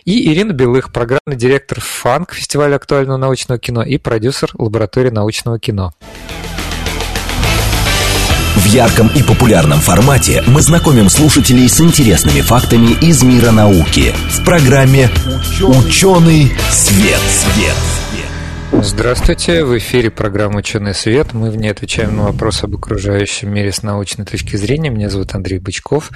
[0.04, 5.94] И Ирина Белых, программный директор ФАНК, фестиваля актуального научного кино, и продюсер лаборатории научного кино.
[8.56, 14.44] В ярком и популярном формате мы знакомим слушателей с интересными фактами из мира науки в
[14.44, 15.10] программе
[15.62, 17.20] «Ученый свет».
[17.30, 17.76] свет.
[18.72, 21.34] Здравствуйте, в эфире программа «Ученый свет».
[21.34, 24.90] Мы в ней отвечаем на вопросы об окружающем мире с научной точки зрения.
[24.90, 26.12] Меня зовут Андрей Бычков,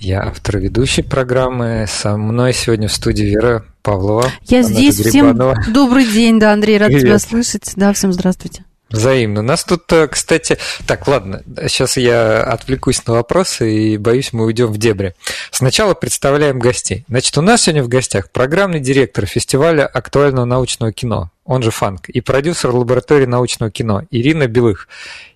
[0.00, 1.86] я автор ведущей программы.
[1.88, 4.30] Со мной сегодня в студии Вера Павлова.
[4.46, 5.36] Я здесь, всем
[5.72, 7.02] добрый день, да, Андрей, рад Привет.
[7.02, 7.72] тебя слышать.
[7.76, 8.64] Да, всем здравствуйте.
[8.92, 9.40] Взаимно.
[9.42, 10.58] Нас тут, э, кстати...
[10.86, 15.14] Так, ладно, сейчас я отвлекусь на вопросы и боюсь, мы уйдем в дебри.
[15.50, 17.04] Сначала представляем гостей.
[17.08, 22.08] Значит, у нас сегодня в гостях программный директор фестиваля актуального научного кино, он же ФАНК,
[22.08, 24.88] и продюсер лаборатории научного кино Ирина Белых.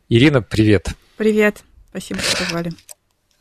[0.09, 0.90] Ирина, привет.
[1.16, 1.62] Привет.
[1.90, 2.73] Спасибо, что позвали.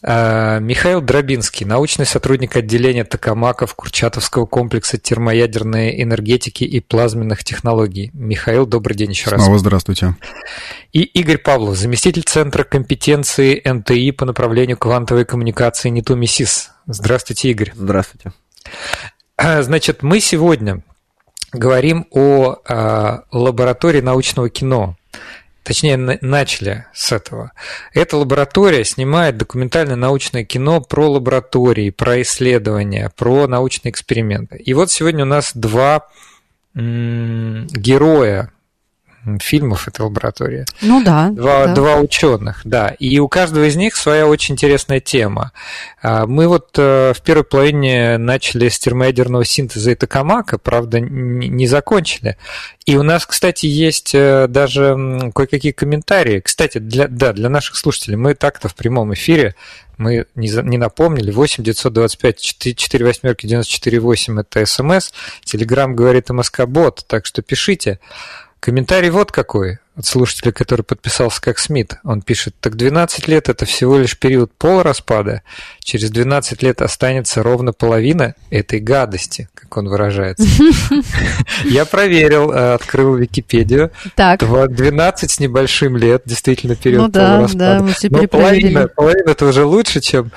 [0.08, 8.12] Э, Михаил Дробинский, научный сотрудник отделения Токамаков Курчатовского комплекса термоядерной энергетики и плазменных технологий.
[8.14, 9.42] Михаил, добрый день еще раз.
[9.42, 10.16] Снова здравствуйте.
[10.94, 16.72] И Игорь Павлов, заместитель Центра компетенции НТИ по направлению квантовой коммуникации НИТУ МИСИС.
[16.86, 17.72] Здравствуйте, Игорь.
[17.76, 18.32] Здравствуйте.
[19.38, 20.84] Э, значит, мы сегодня
[21.52, 24.96] говорим о э, лаборатории научного кино.
[25.64, 27.52] Точнее, начали с этого.
[27.92, 34.58] Эта лаборатория снимает документальное научное кино про лаборатории, про исследования, про научные эксперименты.
[34.58, 36.08] И вот сегодня у нас два
[36.76, 38.52] героя
[39.40, 40.66] фильмов этой лаборатории.
[40.82, 41.30] Ну да.
[41.30, 41.74] Два, да.
[41.74, 42.90] два ученых, да.
[43.00, 45.52] И у каждого из них своя очень интересная тема.
[46.02, 51.68] А, мы вот э, в первой половине начали с термоядерного синтеза и токамака, правда, не
[51.68, 52.38] закончили.
[52.86, 56.40] И у нас, кстати, есть э, даже кое-какие комментарии.
[56.40, 59.56] Кстати, для, да, для наших слушателей, мы так-то в прямом эфире
[59.98, 65.12] мы не, не напомнили, 8 925 4 восьмерки 94 8 это смс,
[65.44, 68.00] Телеграм говорит МСК бот, так что пишите.
[68.60, 71.96] Комментарий вот какой от слушателя, который подписался как Смит.
[72.04, 75.42] Он пишет, так 12 лет это всего лишь период полураспада,
[75.80, 80.46] через 12 лет останется ровно половина этой гадости, как он выражается.
[81.64, 83.92] Я проверил, э, открыл Википедию.
[84.16, 84.42] Так.
[84.42, 87.94] 12 с небольшим лет, действительно, период ну, да, полураспада.
[88.10, 90.32] Но половина, половина это уже лучше, чем,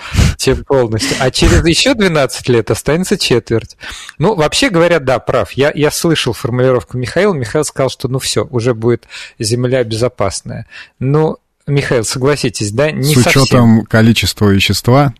[0.66, 1.16] полностью.
[1.18, 3.76] А через еще 12 лет останется четверть.
[4.18, 5.52] Ну, вообще говоря, да, прав.
[5.52, 7.34] Я, я слышал формулировку Михаила.
[7.34, 9.06] Михаил сказал, что ну все, уже будет
[9.48, 10.66] земля безопасная.
[10.98, 13.82] Ну, Михаил, согласитесь, да, не С учетом совсем.
[13.82, 15.14] количества вещества,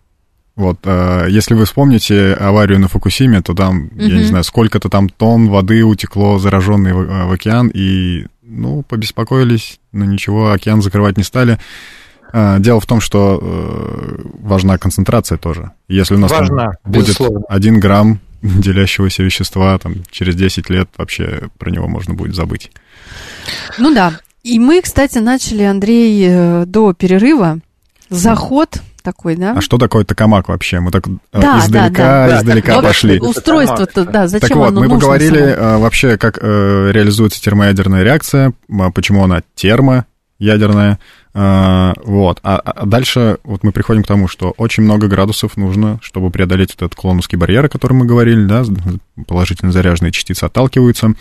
[0.58, 4.02] вот, э, если вы вспомните аварию на Фукусиме, то там, угу.
[4.02, 8.82] я не знаю, сколько-то там тонн воды утекло зараженной в, э, в океан, и, ну,
[8.82, 11.60] побеспокоились, но ничего, океан закрывать не стали.
[12.32, 15.70] Э, дело в том, что э, важна концентрация тоже.
[15.86, 17.16] Если у нас важна, там будет
[17.48, 22.72] один грамм делящегося вещества, там, через 10 лет вообще про него можно будет забыть.
[23.78, 24.12] Ну да.
[24.42, 27.58] И мы, кстати, начали, Андрей, э, до перерыва
[28.08, 29.54] заход такой, да?
[29.56, 30.80] А что такое токамак вообще?
[30.80, 32.38] Мы так э, да, издалека, да, да.
[32.38, 33.20] издалека да, пошли.
[33.20, 35.80] Устройство-то, да, зачем Так вот, оно мы нужно поговорили само?
[35.80, 38.52] вообще, как реализуется термоядерная реакция,
[38.94, 40.98] почему она термоядерная,
[41.34, 42.40] вот.
[42.42, 46.74] А, а дальше вот мы приходим к тому, что очень много градусов нужно, чтобы преодолеть
[46.74, 48.64] этот клоновский барьер, о котором мы говорили, да,
[49.26, 51.14] положительно заряженные частицы отталкиваются.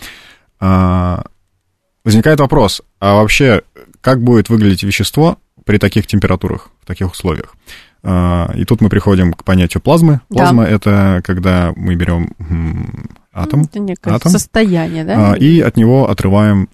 [2.08, 3.62] Возникает вопрос, а вообще
[4.00, 7.54] как будет выглядеть вещество при таких температурах, в таких условиях?
[8.04, 10.20] И тут мы приходим к понятию плазмы.
[10.28, 10.70] Плазма да.
[10.70, 12.32] это когда мы берем
[13.32, 15.34] атом, это некое атом состояние, да?
[15.36, 16.68] И от него отрываем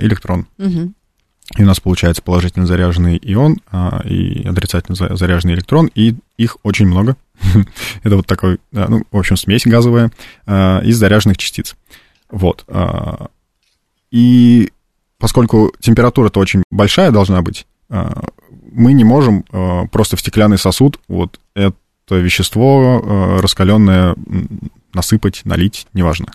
[0.00, 0.46] электрон.
[0.58, 0.92] Угу.
[1.58, 6.86] И у нас получается положительно заряженный ион а, и отрицательно заряженный электрон, и их очень
[6.86, 7.16] много.
[8.02, 10.10] Это вот такой, ну, в общем, смесь газовая
[10.46, 11.76] а, из заряженных частиц.
[12.30, 12.64] Вот.
[12.66, 13.26] А,
[14.10, 14.72] и
[15.24, 19.42] поскольку температура-то очень большая должна быть, мы не можем
[19.90, 21.74] просто в стеклянный сосуд вот это
[22.10, 24.16] вещество раскаленное
[24.92, 26.26] насыпать, налить, неважно.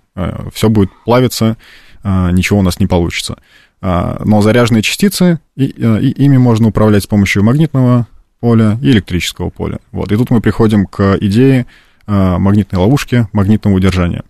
[0.51, 1.55] Все будет плавиться,
[2.03, 3.37] ничего у нас не получится.
[3.79, 8.07] А, но заряженные частицы, и, ими можно управлять с помощью магнитного
[8.39, 9.79] поля и электрического поля.
[9.91, 10.11] Вот.
[10.11, 11.65] И тут мы приходим к идее
[12.05, 14.23] а, магнитной ловушки, магнитного удержания.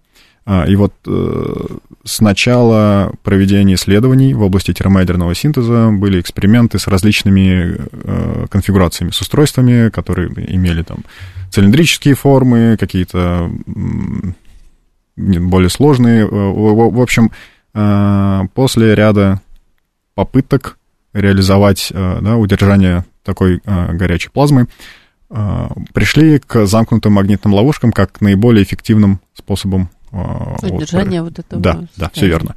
[0.45, 1.65] А, и вот э,
[2.03, 9.21] с начала проведения исследований в области термоядерного синтеза были эксперименты с различными э, конфигурациями, с
[9.21, 11.03] устройствами, которые имели там
[11.51, 13.51] цилиндрические формы, какие-то
[15.15, 16.25] более сложные.
[16.25, 17.31] Э, в общем,
[17.73, 19.41] Э, после ряда
[20.15, 20.77] попыток
[21.13, 24.67] реализовать э, да, удержание такой горячей плазмы,
[25.93, 31.61] пришли к замкнутым магнитным ловушкам как наиболее эффективным способом удержания вот, вот этого.
[31.61, 32.55] Да, да, все верно.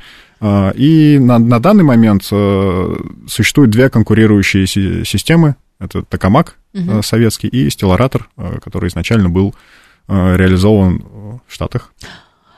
[0.75, 5.57] И на, на данный момент существуют две конкурирующие системы.
[5.79, 7.03] Это Токамак угу.
[7.03, 8.29] советский и Стелларатор,
[8.63, 9.55] который изначально был
[10.09, 11.93] реализован в Штатах.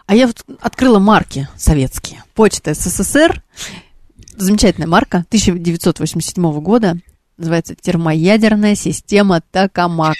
[0.06, 2.22] А я вот открыла марки советские.
[2.34, 3.42] Почта СССР,
[4.36, 6.98] замечательная марка 1987 года,
[7.36, 10.16] называется термоядерная система Токамак.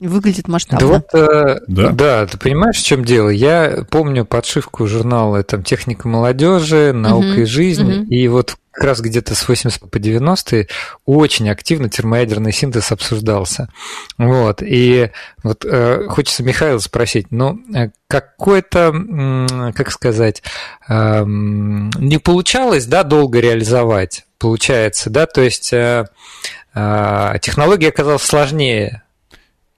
[0.00, 0.86] Выглядит масштабно.
[0.86, 1.90] Да, вот, э, да.
[1.90, 3.28] да, ты понимаешь, в чем дело?
[3.28, 8.06] Я помню подшивку журнала там, «Техника молодежи», «Наука угу, и жизнь», угу.
[8.06, 10.68] и вот как раз где-то с 80 по 90
[11.04, 13.68] очень активно термоядерный синтез обсуждался.
[14.16, 14.62] Вот.
[14.62, 15.10] И
[15.42, 20.42] вот э, хочется Михаила спросить, ну, э, какой-то, э, как сказать,
[20.88, 26.06] э, не получалось, да, долго реализовать, получается, да, то есть э,
[26.74, 29.02] э, технология оказалась сложнее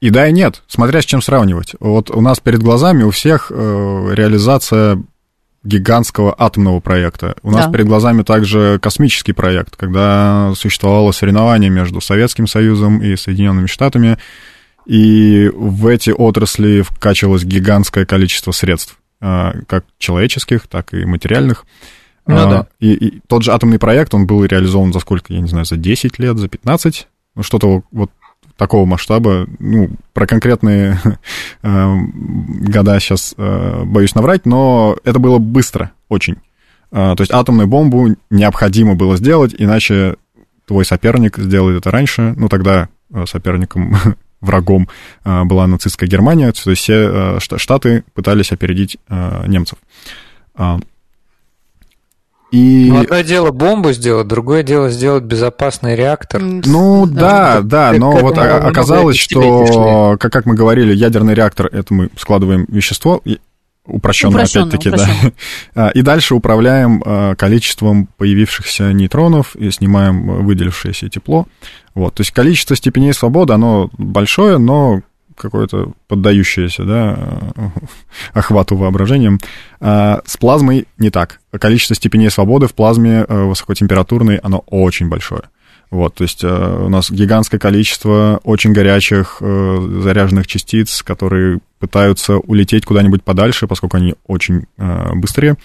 [0.03, 1.77] И да, и нет, смотря с чем сравнивать.
[1.79, 3.55] Вот у нас перед глазами у всех э,
[4.15, 5.01] реализация
[5.63, 7.37] гигантского атомного проекта.
[7.45, 7.73] У нас Да.
[7.73, 14.19] перед глазами также космический проект, когда существовало соревнование между Советским Союзом и Соединенными Штатами,
[14.87, 21.65] и в эти отрасли вкачивалось гигантское количество средств, а, как человеческих, так и материальных.
[22.27, 22.67] Ну А, да.
[22.81, 25.77] И, и тот же атомный проект, он был реализован за сколько, я не знаю, за
[25.77, 28.11] 10 лет, за 15, ну, что-то вот
[28.57, 29.47] такого масштаба.
[29.59, 31.01] Ну, про конкретные
[31.63, 31.95] э,
[32.69, 36.37] года сейчас боюсь наврать, но это было быстро очень.
[36.93, 40.17] А, То есть атомную бомбу необходимо было сделать, иначе
[40.67, 42.35] твой соперник сделает это раньше.
[42.37, 43.97] Ну, тогда э, соперником,
[44.41, 44.89] врагом
[45.25, 46.53] э, была нацистская Германия.
[46.53, 49.79] То есть все э, Шта- Штаты пытались опередить э, немцев.
[52.53, 52.91] И...
[52.91, 56.43] Ну, одно дело бомбу сделать, другое дело сделать безопасный реактор.
[56.43, 57.61] Ну да.
[57.63, 62.67] да, да, но вот оказалось, что, как, как мы говорили, ядерный реактор это мы складываем
[62.69, 63.23] вещество,
[63.87, 65.33] упрощенно, Упрощенно, опять-таки, упрощенно.
[65.75, 65.83] да.
[65.87, 71.47] А, И дальше управляем а, количеством появившихся нейтронов и снимаем выделившееся тепло.
[71.95, 75.01] Вот, то есть количество степеней свободы, оно большое, но
[75.43, 77.19] какое-то поддающееся, да,
[78.33, 79.41] охвату воображением.
[79.81, 81.41] А с плазмой не так.
[81.51, 85.43] Количество степеней свободы в плазме э, высокотемпературной, оно очень большое.
[85.91, 92.39] Вот, то есть э, у нас гигантское количество очень горячих э, заряженных частиц, которые пытаются
[92.39, 94.67] улететь куда-нибудь подальше, поскольку они очень
[95.15, 95.57] быстрые.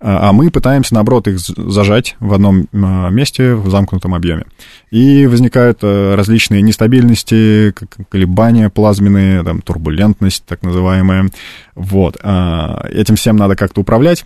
[0.00, 4.44] А а мы пытаемся, наоборот, их зажать в одном э, месте в замкнутом объеме.
[4.90, 7.74] И возникают э, различные нестабильности,
[8.08, 11.30] колебания плазменные, там, турбулентность так называемая.
[11.74, 12.16] Вот.
[12.22, 14.24] а, Этим всем надо как-то управлять.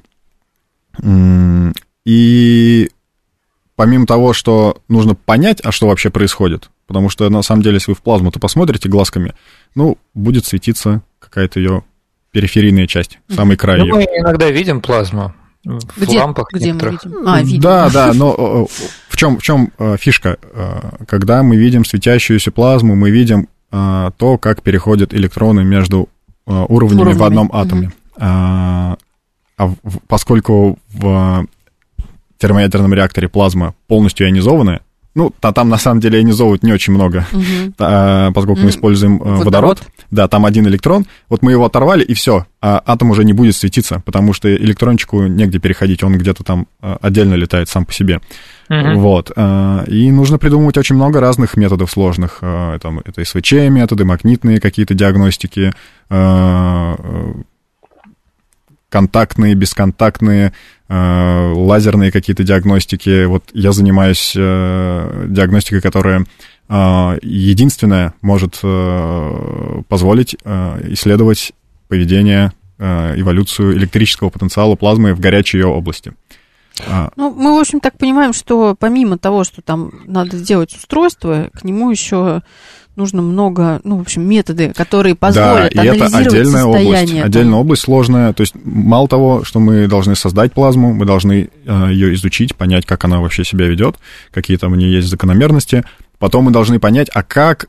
[2.04, 2.90] И
[3.76, 7.92] помимо того, что нужно понять, а что вообще происходит, потому что на самом деле, если
[7.92, 9.32] вы в плазму-то посмотрите глазками,
[9.74, 11.82] ну, будет светиться какая-то ее
[12.30, 13.94] периферийная часть, самый край Ну, ее.
[13.94, 15.32] мы иногда видим плазму
[15.64, 17.04] в Где, лампах где мы некоторых.
[17.04, 17.28] видим?
[17.28, 17.60] А, видим.
[17.60, 18.34] Да, да, но
[18.68, 20.38] э, в чем, в чем э, фишка?
[20.42, 26.08] Э, Когда мы видим светящуюся плазму, мы видим э, то, как переходят электроны между
[26.46, 27.92] э, уровнями, в Уровнями, одном атоме.
[28.18, 28.96] А
[29.58, 29.72] а
[30.08, 31.46] поскольку в
[32.38, 34.80] термоядерном реакторе плазма полностью ионизованная,
[35.14, 37.74] ну, та- там на самом деле ионизовывают не очень много, Мгм.
[37.78, 39.44] а, поскольку мы используем э, водород.
[39.44, 39.82] водород.
[40.10, 41.06] Да, там один электрон.
[41.28, 42.46] Вот мы его оторвали, и все.
[42.60, 46.96] А атом уже не будет светиться, потому что электрончику негде переходить, он где-то там э,
[47.02, 48.20] отдельно летает сам по себе.
[48.68, 48.98] Мгм.
[49.00, 49.32] Вот.
[49.36, 52.38] э, И нужно придумывать очень много разных методов сложных.
[52.42, 55.72] э, Там, это СВЧ методы, магнитные какие-то диагностики,
[56.10, 57.34] э,
[58.92, 60.52] контактные, бесконтактные,
[60.88, 63.24] э, лазерные какие-то диагностики.
[63.24, 66.26] Вот я занимаюсь э, диагностикой, которая
[66.68, 68.60] э, единственная может
[69.88, 71.52] позволить исследовать
[71.88, 76.12] поведение, эволюцию электрического потенциала плазмы в горячей ее области.
[76.86, 81.48] А, Ну, мы, в общем, так понимаем, что помимо того, что там надо сделать устройство,
[81.54, 82.42] к нему еще
[82.96, 87.82] нужно много, ну, в общем, методы, которые позволят да, и это отдельная область, отдельная область
[87.82, 88.32] сложная.
[88.32, 92.86] То есть мало того, что мы должны создать плазму, мы должны э, ее изучить, понять,
[92.86, 93.96] как она вообще себя ведет,
[94.30, 95.84] какие там у нее есть закономерности.
[96.18, 97.68] Потом мы должны понять, а как,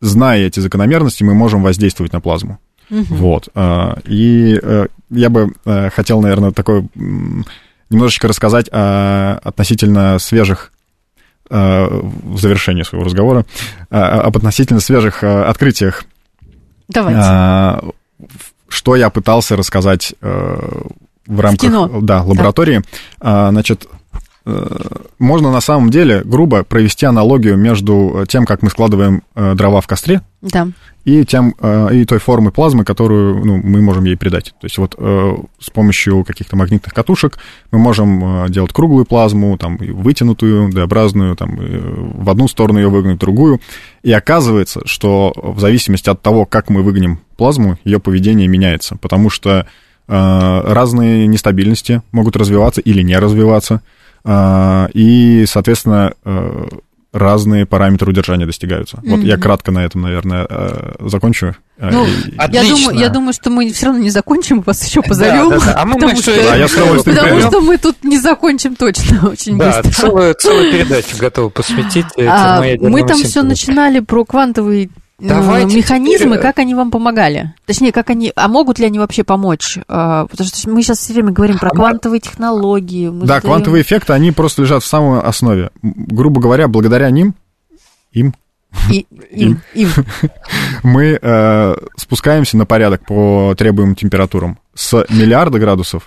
[0.00, 2.58] зная эти закономерности, мы можем воздействовать на плазму.
[2.88, 3.04] Мгм.
[3.10, 3.48] Вот.
[3.54, 7.44] а, И э, я бы э, хотел, наверное, такое м,
[7.88, 10.79] немножечко рассказать о относительно свежих э,
[11.50, 13.44] в завершении своего разговора
[13.90, 16.04] а, об относительно свежих э, открытиях
[16.88, 17.20] Давайте.
[17.22, 17.82] а,
[18.18, 20.58] в- что я пытался рассказать э,
[21.26, 21.88] в рамках кино.
[22.00, 22.82] Да, лаборатории.
[23.20, 23.86] А, Значит,
[24.46, 24.66] э,
[25.18, 29.86] можно на самом деле грубо провести аналогию между тем, как мы складываем э, дрова в
[29.88, 30.68] костре, Да.
[31.04, 34.54] и, тем, э, и той формы плазмы, которую ну, мы можем ей придать.
[34.60, 37.38] То есть вот э, с помощью каких-то магнитных катушек
[37.70, 43.16] мы можем э, делать круглую плазму, там, вытянутую, D-образную, там, в одну сторону ее выгнуть,
[43.16, 43.60] в другую.
[44.02, 49.30] И оказывается, что в зависимости от того, как мы выгоним плазму, ее поведение меняется, потому
[49.30, 49.66] что
[50.06, 53.80] разные нестабильности могут развиваться или не развиваться,
[54.28, 56.14] и, соответственно,
[57.12, 59.00] разные параметры удержания достигаются.
[59.04, 61.56] Вот я кратко на этом, наверное, э, закончу.
[61.78, 65.02] Э, Ну, и- Я думаю, я думаю, что мы все равно не закончим, вас еще
[65.02, 65.48] позовем.
[65.50, 65.74] Да, да, да.
[65.80, 68.18] А мы, потому мы что- что, Да, я с удовольствием Потому что мы тут не
[68.18, 69.90] закончим точно очень Да, быстро.
[70.08, 74.90] целую, целую передачу готовы посвятить А, мы там все начинали про квантовые
[75.20, 77.54] Давайте механизмы, теперь- как они вам помогали.
[77.66, 79.78] Точнее, как они, а могут ли они вообще помочь?
[79.88, 83.08] А, Потому что мы сейчас все время говорим про А квантовые технологии.
[83.08, 85.70] мы Да, задаем- квантовые эффекты, они просто лежат в самой основе.
[85.82, 87.34] Грубо говоря, благодаря ним,
[88.12, 88.34] им,
[88.90, 89.88] И, им, им.
[90.82, 96.04] Мы э, спускаемся на порядок по требуемым температурам с миллиарда градусов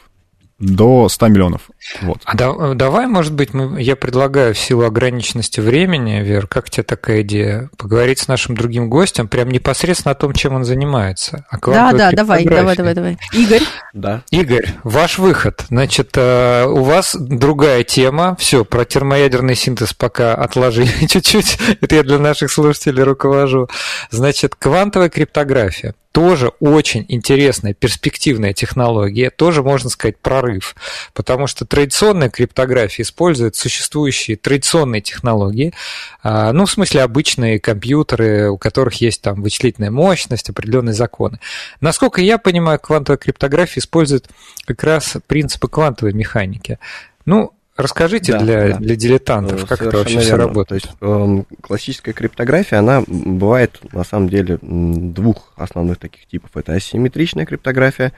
[0.60, 1.70] до 100 миллионов.
[2.02, 2.20] Вот.
[2.26, 6.84] А да, давай, может быть, мы, я предлагаю в силу ограниченности времени, Вер, как тебе
[6.84, 11.46] такая идея, поговорить с нашим другим гостем прям непосредственно о том, чем он занимается.
[11.50, 13.18] О да, да, давай, давай, давай, давай.
[13.34, 13.64] Игорь?
[13.94, 14.24] Да.
[14.32, 15.66] Игорь, ваш выход.
[15.70, 18.36] Значит, э, у вас другая тема.
[18.40, 21.58] Все, про термоядерный синтез пока отложили чуть-чуть.
[21.82, 23.68] Это я для наших слушателей руковожу.
[24.10, 30.76] Значит, квантовая криптография тоже очень интересная, перспективная технология, тоже, можно сказать, прорыв,
[31.14, 35.74] потому что традиционная криптография использует существующие традиционные технологии,
[36.22, 41.40] а, ну, в смысле, обычные компьютеры, у которых есть там вычислительная мощность, определенные законы.
[41.82, 44.30] Насколько я понимаю, квантовая криптография использует
[44.66, 46.78] как раз принципы квантовой механики.
[47.26, 48.78] Ну, Расскажите да, для, да.
[48.78, 50.28] для дилетантов, как Совершенно это вообще верно.
[50.28, 50.84] все работает.
[50.84, 56.52] То есть, э, классическая криптография, она бывает на самом деле двух основных таких типов.
[56.54, 58.14] Это асимметричная криптография,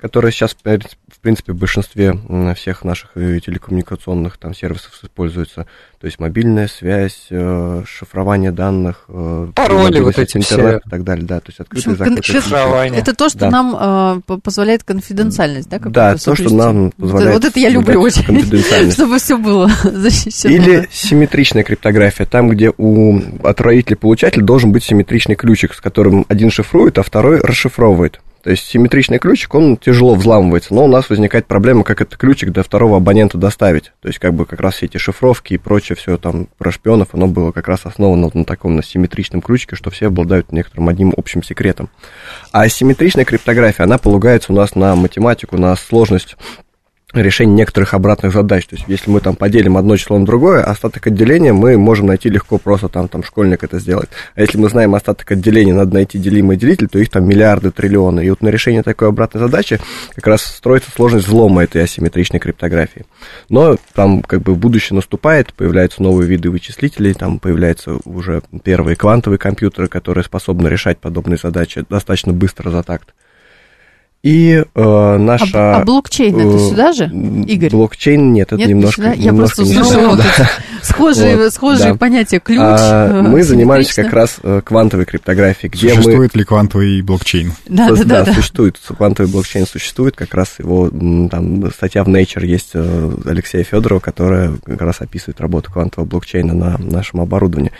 [0.00, 2.14] которая сейчас, в принципе, в большинстве
[2.56, 5.66] всех наших э, телекоммуникационных там сервисов используется.
[6.00, 10.88] То есть мобильная связь, э, шифрование данных, э, пароли вот эти интернет все.
[10.88, 12.22] и так далее, да, то есть открытый закрытый.
[12.22, 13.00] Шифрование.
[13.00, 13.50] Это то, что да.
[13.50, 15.78] нам э, позволяет конфиденциальность, да?
[15.78, 17.34] Да, то, что нам позволяет.
[17.34, 18.22] Вот это я люблю очень,
[18.92, 20.54] чтобы все было защищено.
[20.54, 26.24] Или симметричная криптография, там, где у отправителя и получателя должен быть симметричный ключик, с которым
[26.28, 28.20] один шифрует, а второй расшифровывает.
[28.42, 32.50] То есть симметричный ключик, он тяжело взламывается, но у нас возникает проблема, как этот ключик
[32.50, 33.92] до второго абонента доставить.
[34.00, 37.08] То есть как бы как раз все эти шифровки и прочее, все там про шпионов,
[37.12, 41.12] оно было как раз основано на таком на симметричном ключике, что все обладают некоторым одним
[41.16, 41.90] общим секретом.
[42.52, 46.36] А симметричная криптография, она полагается у нас на математику, на сложность
[47.12, 48.66] решение некоторых обратных задач.
[48.66, 52.28] То есть, если мы там поделим одно число на другое, остаток отделения мы можем найти
[52.28, 54.10] легко, просто там, там школьник это сделает.
[54.34, 58.24] А если мы знаем остаток отделения, надо найти делимый делитель, то их там миллиарды, триллионы.
[58.24, 59.80] И вот на решение такой обратной задачи
[60.14, 63.04] как раз строится сложность взлома этой асимметричной криптографии.
[63.48, 69.38] Но там как бы будущее наступает, появляются новые виды вычислителей, там появляются уже первые квантовые
[69.38, 73.14] компьютеры, которые способны решать подобные задачи достаточно быстро за такт.
[74.22, 75.46] И э, наша...
[75.54, 77.70] А, а блокчейн это э, сюда же, Игорь?
[77.70, 79.02] Блокчейн нет, это нет, немножко...
[79.02, 79.12] Сюда?
[79.14, 80.24] Я просто слышала да.
[80.82, 81.98] схожие, вот, схожие да.
[81.98, 82.58] понятия ключ.
[82.60, 86.38] А, э, мы занимались как раз э, квантовой криптографией, где Существует мы...
[86.38, 87.54] ли квантовый блокчейн?
[87.66, 88.78] Да, да, да, да, существует.
[88.78, 94.82] Квантовый блокчейн существует, как раз его там статья в Nature есть Алексея Федорова, которая как
[94.82, 97.72] раз описывает работу квантового блокчейна на нашем оборудовании.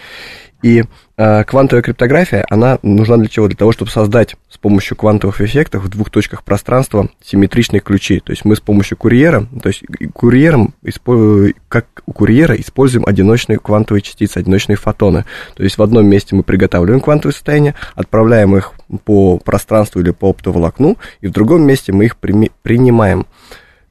[0.63, 0.85] И
[1.17, 3.49] э, квантовая криптография, она нужна для чего?
[3.49, 8.21] Для того, чтобы создать с помощью квантовых эффектов в двух точках пространства симметричные ключи.
[8.21, 9.83] То есть мы с помощью курьера, то есть
[10.13, 10.75] курьером,
[11.69, 15.25] как у курьера используем одиночные квантовые частицы, одиночные фотоны.
[15.55, 18.73] То есть в одном месте мы приготавливаем квантовые состояния, отправляем их
[19.05, 23.27] по пространству или по оптоволокну, и в другом месте мы их принимаем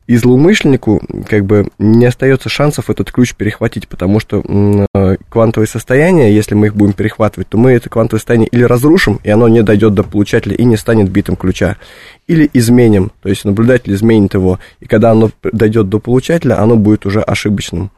[0.09, 6.33] и злоумышленнику как бы не остается шансов этот ключ перехватить, потому что э, квантовые состояния,
[6.33, 9.61] если мы их будем перехватывать, то мы это квантовое состояние или разрушим, и оно не
[9.61, 11.77] дойдет до получателя и не станет битом ключа,
[12.25, 17.05] или изменим, то есть наблюдатель изменит его, и когда оно дойдет до получателя, оно будет
[17.05, 17.91] уже ошибочным.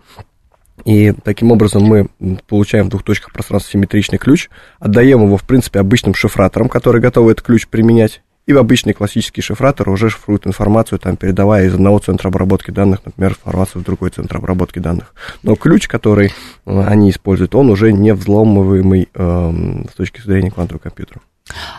[0.84, 2.10] И таким образом мы
[2.46, 4.50] получаем в двух точках пространства симметричный ключ,
[4.80, 9.42] отдаем его, в принципе, обычным шифраторам, которые готовы этот ключ применять, и в обычный классический
[9.42, 14.10] шифратор уже шифрует информацию, там, передавая из одного центра обработки данных, например, информацию в другой
[14.10, 15.14] центр обработки данных.
[15.44, 16.34] Но ключ, который
[16.66, 21.22] э, они используют, он уже не взломываемый э, с точки зрения квантового компьютера.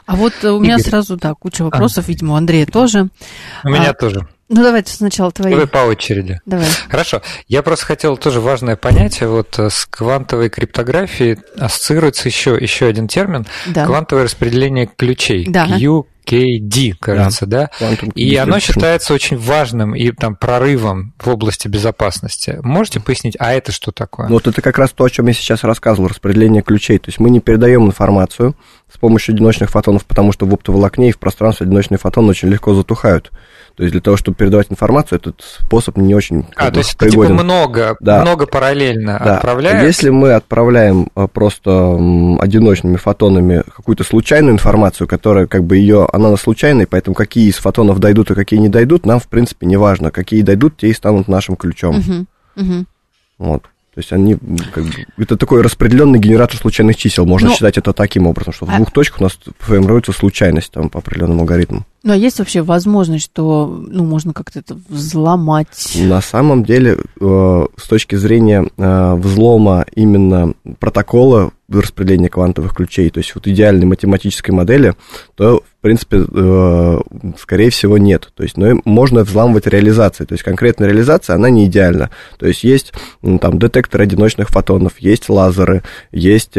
[0.07, 0.87] А вот у меня Игорь.
[0.87, 2.09] сразу, да, куча вопросов, а.
[2.09, 3.09] видимо, у Андрея тоже.
[3.65, 4.27] У меня а, тоже.
[4.49, 5.51] Ну, давайте сначала твои.
[5.51, 6.41] Давай по очереди.
[6.45, 6.67] Давай.
[6.91, 7.23] Хорошо.
[7.49, 9.31] Я просто хотел тоже важное понятие.
[9.31, 13.47] Вот э, с квантовой криптографией ассоциируется еще, еще один термин.
[13.67, 13.87] Да.
[13.87, 15.47] Квантовое распределение ключей.
[15.49, 15.67] Да.
[15.67, 17.70] Q, KD, кажется, да?
[17.81, 17.91] да?
[18.14, 22.59] И оно считается очень важным и там прорывом в области безопасности.
[22.62, 24.29] Можете пояснить, а это что такое?
[24.29, 26.99] Ну, вот это как раз то, о чем я сейчас рассказывал, распределение ключей.
[26.99, 28.57] То есть мы не передаем информацию
[28.93, 32.74] с помощью одиночных фотонов, потому что в оптоволокне и в пространстве одиночные фотоны очень легко
[32.74, 33.30] затухают.
[33.76, 37.32] То есть для того, чтобы передавать информацию, этот способ не очень А, то есть пригоден.
[37.32, 38.20] типа много, да.
[38.20, 39.36] много параллельно да.
[39.36, 39.82] отправляешь?
[39.82, 41.95] Если мы отправляем э, просто
[42.38, 47.99] одиночными фотонами какую-то случайную информацию, которая как бы ее, она случайная, поэтому какие из фотонов
[47.99, 50.11] дойдут и какие не дойдут, нам в принципе не важно.
[50.11, 51.99] Какие дойдут, те и станут нашим ключом.
[51.99, 52.26] Угу.
[52.57, 52.84] Угу.
[53.38, 53.64] Вот.
[53.95, 54.38] То есть они
[54.72, 57.26] как бы, это такой распределенный генератор случайных чисел.
[57.26, 57.55] Можно Но...
[57.55, 58.76] считать это таким образом, что в а...
[58.76, 61.84] двух точках у нас формируется случайность там, по определенному алгоритму.
[62.05, 65.97] Ну, а есть вообще возможность, что ну, можно как-то это взломать?
[66.01, 73.19] На самом деле, э, с точки зрения э, взлома именно протокола распределения квантовых ключей, то
[73.19, 74.95] есть вот идеальной математической модели,
[75.37, 77.01] то в принципе, э,
[77.41, 78.31] скорее всего, нет.
[78.37, 80.25] То есть, но можно взламывать реализации.
[80.25, 82.11] То есть, конкретная реализация, она не идеальна.
[82.39, 82.93] То есть, есть
[83.41, 85.83] там детекторы одиночных фотонов, есть лазеры,
[86.13, 86.53] есть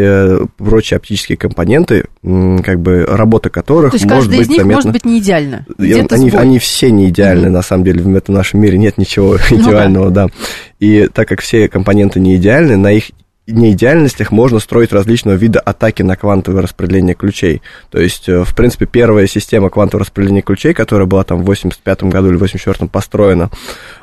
[0.58, 4.76] прочие оптические компоненты, как бы работа которых То есть, может каждый быть из них заметна.
[4.76, 5.65] может быть не идеально.
[6.11, 7.51] Они, они все не идеальны, mm-hmm.
[7.51, 8.01] на самом деле.
[8.01, 10.27] В этом нашем мире нет ничего ну, идеального, да.
[10.27, 10.34] да.
[10.79, 13.11] И так как все компоненты не идеальны, на их
[13.45, 17.61] неидеальностях можно строить различного вида атаки на квантовое распределение ключей.
[17.91, 22.03] То есть, э, в принципе, первая система квантового распределения ключей, которая была там в 85
[22.03, 23.49] году или 84 построена,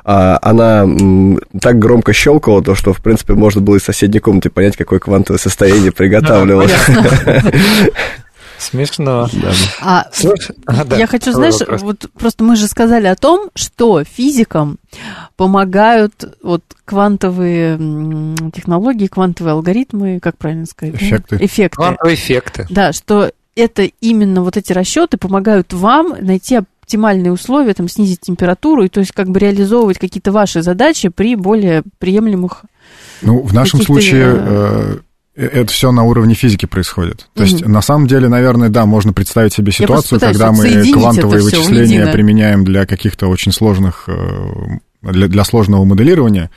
[0.04, 0.86] а, она
[1.58, 5.38] так громко щелкала, то, что, в принципе, можно было из соседней комнаты понять, какое квантовое
[5.38, 6.72] состояние приготавливалось.
[8.60, 9.26] Смешно.
[9.32, 9.52] Да.
[9.80, 11.82] А, Слушай, а, да, я хочу, знаешь, вопрос.
[11.82, 14.78] вот просто мы же сказали о том, что физикам
[15.36, 17.78] помогают вот квантовые
[18.54, 20.96] технологии, квантовые алгоритмы, как правильно сказать?
[20.96, 21.38] Эффекты.
[21.38, 21.44] Да?
[21.44, 21.76] Эффекты.
[21.76, 22.66] Квантовые эффекты.
[22.68, 28.84] Да, что это именно вот эти расчеты помогают вам найти оптимальные условия, там, снизить температуру,
[28.84, 32.64] и то есть как бы реализовывать какие-то ваши задачи при более приемлемых
[33.22, 34.98] ну, в нашем случае э, Э,
[35.46, 37.28] это все на уровне физики происходит.
[37.34, 37.46] То mm-hmm.
[37.46, 42.64] есть, на самом деле, наверное, да, можно представить себе ситуацию, когда мы квантовые вычисления применяем
[42.64, 46.50] для каких-то очень сложных, э, для, для сложного моделирования.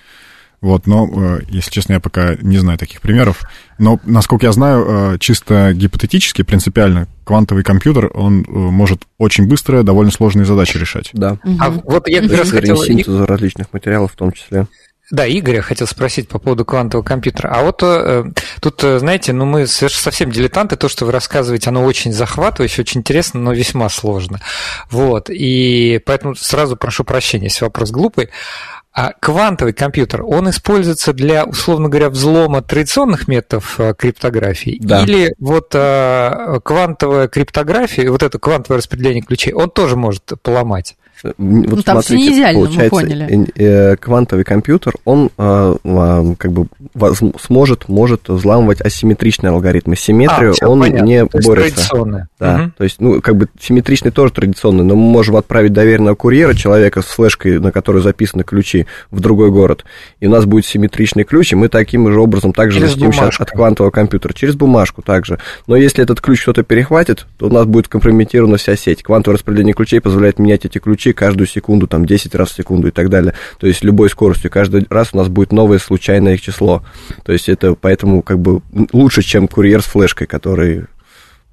[0.61, 3.41] Вот, но, э, если честно, я пока не знаю таких примеров.
[3.79, 10.45] Но, насколько я знаю, чисто гипотетически, принципиально, квантовый компьютер, он может очень быстро довольно сложные
[10.45, 11.09] задачи решать.
[11.13, 11.37] Да.
[11.43, 11.57] Угу.
[11.59, 13.25] А вот я как раз хотел...
[13.25, 14.67] различных материалов в том числе.
[15.11, 17.49] Да, Игоря хотел спросить по поводу квантового компьютера.
[17.49, 18.23] А вот э,
[18.61, 23.01] тут, э, знаете, ну мы совсем дилетанты, то, что вы рассказываете, оно очень захватывающе, очень
[23.01, 24.39] интересно, но весьма сложно.
[24.89, 28.29] Вот, и поэтому сразу прошу прощения, если вопрос глупый.
[28.95, 34.77] А квантовый компьютер, он используется для, условно говоря, взлома традиционных методов э, криптографии?
[34.79, 35.03] Да.
[35.03, 40.95] Или вот э, квантовая криптография, вот это квантовое распределение ключей, он тоже может поломать?
[41.23, 43.51] Вот ну, там смотрите, все не идеально, получается, мы поняли.
[43.55, 46.67] Э, квантовый компьютер, он э, э, как бы
[47.39, 49.95] сможет, может взламывать асимметричные алгоритмы.
[49.95, 51.05] Симметрию а, он понятно.
[51.05, 52.27] не то борется.
[52.39, 52.71] Да, угу.
[52.77, 57.01] то есть, ну, как бы симметричный тоже традиционный, но мы можем отправить доверенного курьера, человека
[57.01, 59.85] с флешкой, на которой записаны ключи, в другой город,
[60.19, 63.51] и у нас будет симметричный ключ, и мы таким же образом также защитимся от, от
[63.51, 64.33] квантового компьютера.
[64.33, 65.39] Через бумажку также.
[65.67, 69.03] Но если этот ключ кто-то перехватит, то у нас будет компрометирована вся сеть.
[69.03, 72.91] Квантовое распределение ключей позволяет менять эти ключи каждую секунду, там 10 раз в секунду и
[72.91, 73.33] так далее.
[73.59, 74.51] То есть любой скоростью.
[74.51, 76.83] Каждый раз у нас будет новое случайное их число.
[77.23, 78.61] То есть это поэтому как бы
[78.91, 80.85] лучше, чем курьер с флешкой, который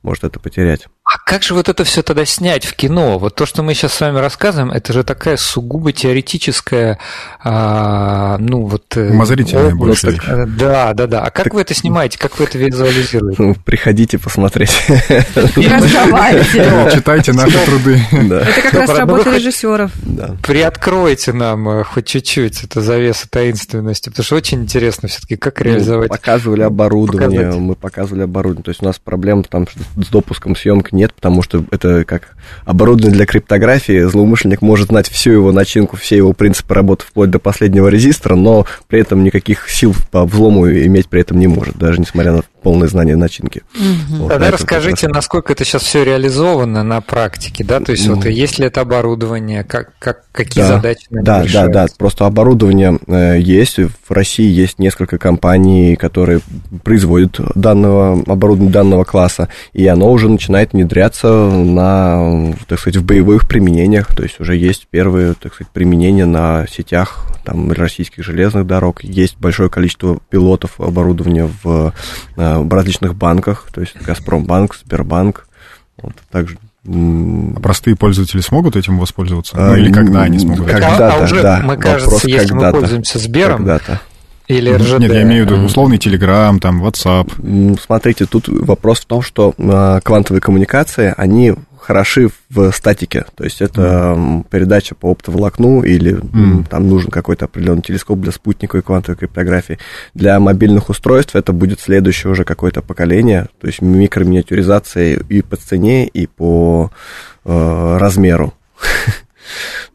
[0.03, 0.87] может это потерять.
[1.13, 3.19] А как же вот это все тогда снять в кино?
[3.19, 7.01] Вот то, что мы сейчас с вами рассказываем, это же такая сугубо теоретическая,
[7.43, 8.97] а, ну вот...
[8.97, 10.17] Э, Умозрительная больше.
[10.25, 11.23] Э, да, да, да.
[11.23, 11.55] А как так...
[11.55, 12.17] вы это снимаете?
[12.17, 13.43] Как вы это визуализируете?
[13.43, 14.71] Ну, приходите посмотреть.
[16.95, 18.01] Читайте наши труды.
[18.13, 19.91] Это как раз работа режиссеров.
[20.45, 25.65] Приоткройте нам э, хоть чуть-чуть эту завесу таинственности, потому что очень интересно все-таки, как ну,
[25.65, 26.09] реализовать.
[26.09, 28.63] Показывали оборудование, мы показывали оборудование.
[28.63, 33.17] То есть у нас проблема там с допуском съемок нет, потому что это как оборудование
[33.17, 34.03] для криптографии.
[34.03, 38.67] Злоумышленник может знать всю его начинку, все его принципы работы вплоть до последнего резистора, но
[38.87, 42.89] при этом никаких сил по взлому иметь при этом не может, даже несмотря на полное
[42.89, 43.63] знание начинки.
[43.75, 44.23] Угу.
[44.23, 45.17] Вот, Тогда расскажите, раз...
[45.17, 47.81] насколько это сейчас все реализовано на практике, да?
[47.81, 51.69] То есть ну, вот есть ли это оборудование, как, как, какие да, задачи Да, да,
[51.69, 51.87] да.
[51.99, 53.79] Просто оборудование э, есть.
[53.79, 56.41] В России есть несколько компаний, которые
[56.85, 63.49] производят данного оборудования данного класса, и оно уже начинает внедряться на, так сказать, в боевых
[63.49, 64.15] применениях.
[64.15, 69.03] То есть уже есть первые, так сказать, применения на сетях там, российских железных дорог.
[69.03, 71.93] Есть большое количество пилотов оборудования в
[72.37, 75.49] э, в различных банках, то есть Газпромбанк, Сбербанк,
[76.01, 79.55] вот, также а простые пользователи смогут этим воспользоваться?
[79.55, 80.67] Ну, или когда они смогут?
[80.67, 81.61] Когда-то, а уже, да.
[81.63, 84.01] Мы, кажется, Вопрос, если мы пользуемся Сбером, когда-то.
[84.51, 84.99] Или РЖД?
[84.99, 87.79] Нет, я имею в виду условный Телеграм, там, WhatsApp.
[87.81, 93.27] Смотрите, тут вопрос в том, что а, квантовые коммуникации, они хороши в статике.
[93.37, 94.47] То есть это mm.
[94.51, 96.69] передача по оптоволокну или mm.
[96.69, 99.79] там нужен какой-то определенный телескоп для спутниковой квантовой криптографии.
[100.15, 106.07] Для мобильных устройств это будет следующее уже какое-то поколение, то есть микроминиатюризация и по цене,
[106.09, 106.91] и по
[107.45, 108.53] э, размеру.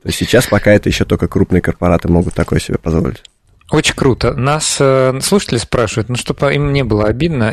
[0.02, 3.24] То есть сейчас пока это еще только крупные корпораты могут такое себе позволить.
[3.72, 4.34] Очень круто.
[4.34, 7.52] Нас э, слушатели спрашивают, ну, чтобы им не было обидно,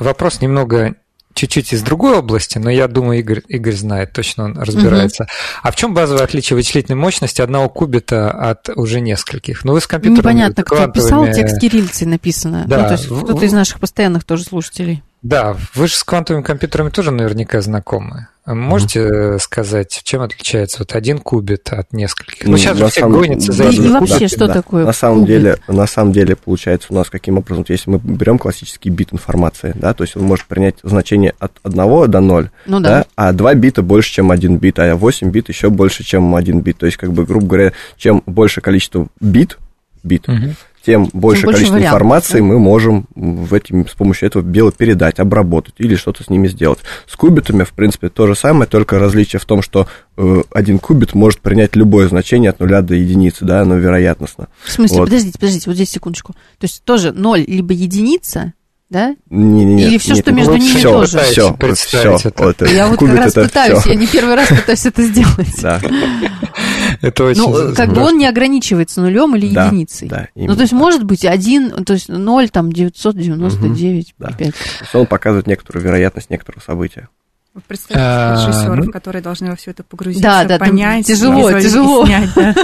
[0.00, 0.94] вопрос немного
[1.34, 5.24] чуть-чуть из другой области, но я думаю, Игорь, Игорь знает, точно он разбирается.
[5.24, 5.30] Угу.
[5.62, 9.64] А в чем базовое отличие вычислительной мощности одного кубита от уже нескольких?
[9.64, 10.18] Ну, вы с компьютером...
[10.18, 12.64] Непонятно, кто писал, текст кириллицей написано.
[12.66, 12.78] Да.
[12.78, 15.02] Ну, то есть кто-то из наших постоянных тоже слушателей.
[15.22, 18.28] Да, вы же с квантовыми компьютерами тоже наверняка знакомы.
[18.46, 19.38] Можете mm-hmm.
[19.38, 22.46] сказать, чем отличается вот один кубит от нескольких?
[22.46, 23.20] Ну, сейчас же все самом...
[23.20, 23.84] гонятся за этим.
[23.84, 24.54] И вообще, что да.
[24.54, 28.38] такое на самом деле, На самом деле, получается у нас каким образом, если мы берем
[28.38, 32.80] классический бит информации, да, то есть он может принять значение от 1 до 0, ну,
[32.80, 32.88] да.
[32.88, 36.60] Да, а 2 бита больше, чем 1 бит, а 8 бит еще больше, чем 1
[36.60, 36.78] бит.
[36.78, 39.58] То есть, как бы, грубо говоря, чем больше количество бит,
[40.02, 40.54] бит, угу
[40.84, 42.44] тем больше, больше количество вариантов, информации да?
[42.44, 46.80] мы можем в этим, с помощью этого дела передать, обработать или что-то с ними сделать.
[47.06, 51.14] С кубитами, в принципе, то же самое, только различие в том, что э, один кубит
[51.14, 54.48] может принять любое значение от нуля до единицы, да, оно вероятностно.
[54.64, 55.04] В смысле, вот.
[55.06, 56.32] подождите, подождите, вот здесь секундочку.
[56.58, 58.54] То есть тоже ноль либо единица,
[58.90, 59.14] да?
[59.30, 61.18] Не, не, Или все, нет, что между ними все, тоже?
[61.20, 62.16] Все, все.
[62.16, 62.66] Это.
[62.66, 63.90] Я вот как раз пытаюсь, все.
[63.90, 65.62] я не первый раз пытаюсь это сделать.
[65.62, 65.80] Да.
[67.00, 70.08] Это очень Ну, как бы он не ограничивается нулем или да, единицей.
[70.08, 74.38] Да, Ну, то есть может быть один, то есть 0, там, 999, угу, 5.
[74.38, 74.98] Да.
[74.98, 77.08] Он показывает некоторую вероятность некоторого события.
[77.54, 82.06] Вы представьте а, режиссеров, ну которые должны во все это погрузиться, да, понять, тяжело, тяжело.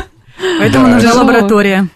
[0.58, 1.88] Поэтому нужна лаборатория.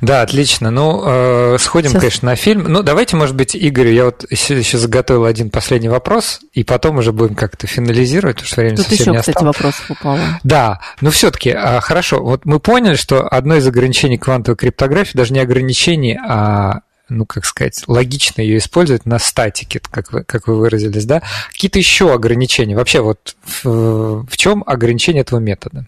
[0.00, 0.70] Да, отлично.
[0.70, 2.00] Ну, э, сходим, Сейчас.
[2.00, 2.64] конечно, на фильм.
[2.64, 6.98] Ну, давайте, может быть, Игорю, я вот еще, еще заготовил один последний вопрос, и потом
[6.98, 10.20] уже будем как-то финализировать, потому что времени Тут совсем еще, не кстати, вопросов упало.
[10.44, 15.32] Да, но все-таки, э, хорошо, вот мы поняли, что одно из ограничений квантовой криптографии, даже
[15.32, 20.56] не ограничений, а ну, как сказать, логично ее использовать на статике, как вы, как вы
[20.56, 21.22] выразились, да?
[21.52, 22.74] Какие-то еще ограничения?
[22.74, 25.86] Вообще, вот в, в чем ограничение этого метода?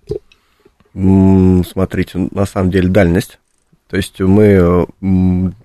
[0.95, 3.39] Смотрите, на самом деле дальность
[3.89, 4.77] то есть мы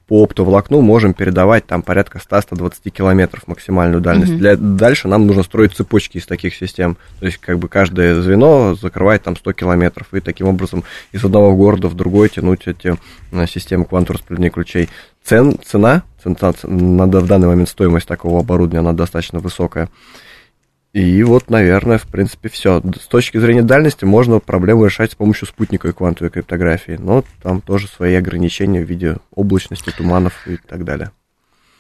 [0.07, 4.31] по оптоволокну можем передавать там порядка 100-120 километров максимальную дальность.
[4.31, 4.37] Mm-hmm.
[4.37, 6.97] Для, дальше нам нужно строить цепочки из таких систем.
[7.19, 10.07] То есть как бы каждое звено закрывает там 100 километров.
[10.13, 12.95] И таким образом из одного города в другой тянуть эти
[13.31, 14.89] э, системы квантового распределения ключей.
[15.23, 19.89] Цен, цена, цена, надо в данный момент стоимость такого оборудования, она достаточно высокая.
[20.93, 22.79] И вот, наверное, в принципе, все.
[23.01, 27.87] С точки зрения дальности можно проблему решать с помощью спутниковой квантовой криптографии, но там тоже
[27.87, 31.11] свои ограничения в виде облачности, туманов и так далее.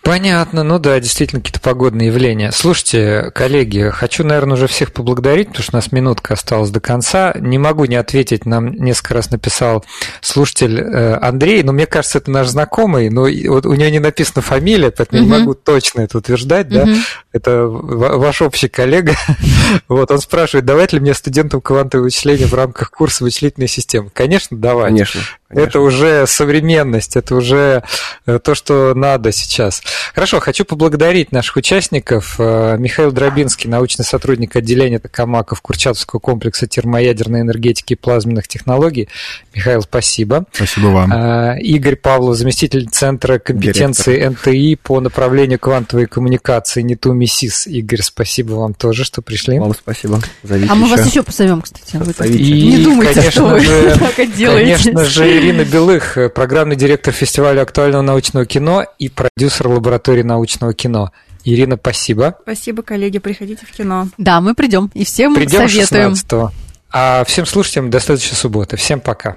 [0.03, 2.51] Понятно, ну да, действительно какие-то погодные явления.
[2.51, 7.33] Слушайте, коллеги, хочу, наверное, уже всех поблагодарить, потому что у нас минутка осталась до конца.
[7.39, 9.85] Не могу не ответить, нам несколько раз написал
[10.19, 14.41] слушатель э, Андрей, но мне кажется, это наш знакомый, но вот у него не написана
[14.41, 15.25] фамилия, поэтому uh-huh.
[15.25, 16.85] не могу точно это утверждать, uh-huh.
[16.85, 17.01] да.
[17.31, 19.13] Это ваш общий коллега.
[19.87, 24.09] вот, он спрашивает, давать ли мне студентам квантовые вычисления в рамках курса вычислительной системы?
[24.13, 24.89] Конечно, давать.
[24.89, 25.21] Конечно.
[25.53, 25.69] Конечно.
[25.69, 27.83] Это уже современность, это уже
[28.25, 29.81] э, то, что надо сейчас.
[30.13, 32.35] Хорошо, хочу поблагодарить наших участников.
[32.39, 39.09] Э, Михаил Дробинский, научный сотрудник отделения Токамаков Курчатовского комплекса термоядерной энергетики и плазменных технологий.
[39.53, 40.45] Михаил, спасибо.
[40.51, 41.13] Спасибо вам.
[41.13, 44.53] Э, Игорь Павлов, заместитель Центра компетенции Директор.
[44.53, 47.67] НТИ по направлению квантовой коммуникации НИТУ МИСИС.
[47.67, 49.59] Игорь, спасибо вам тоже, что пришли.
[49.59, 50.21] Вам спасибо.
[50.43, 51.95] Зовите а мы вас еще позовем, кстати.
[52.27, 54.83] И, не думайте, конечно что же, вы так делаете.
[54.83, 60.73] Конечно же, Ирина Белых, э, программный директор фестиваля актуального научного кино и продюсер лаборатории научного
[60.73, 61.11] кино.
[61.43, 62.37] Ирина, спасибо.
[62.43, 63.17] Спасибо, коллеги.
[63.17, 64.07] Приходите в кино.
[64.17, 64.89] Да, мы придем.
[64.93, 66.15] И всем придем советуем.
[66.15, 66.53] 16
[66.93, 68.77] А всем слушателям до следующей субботы.
[68.77, 69.35] Всем пока.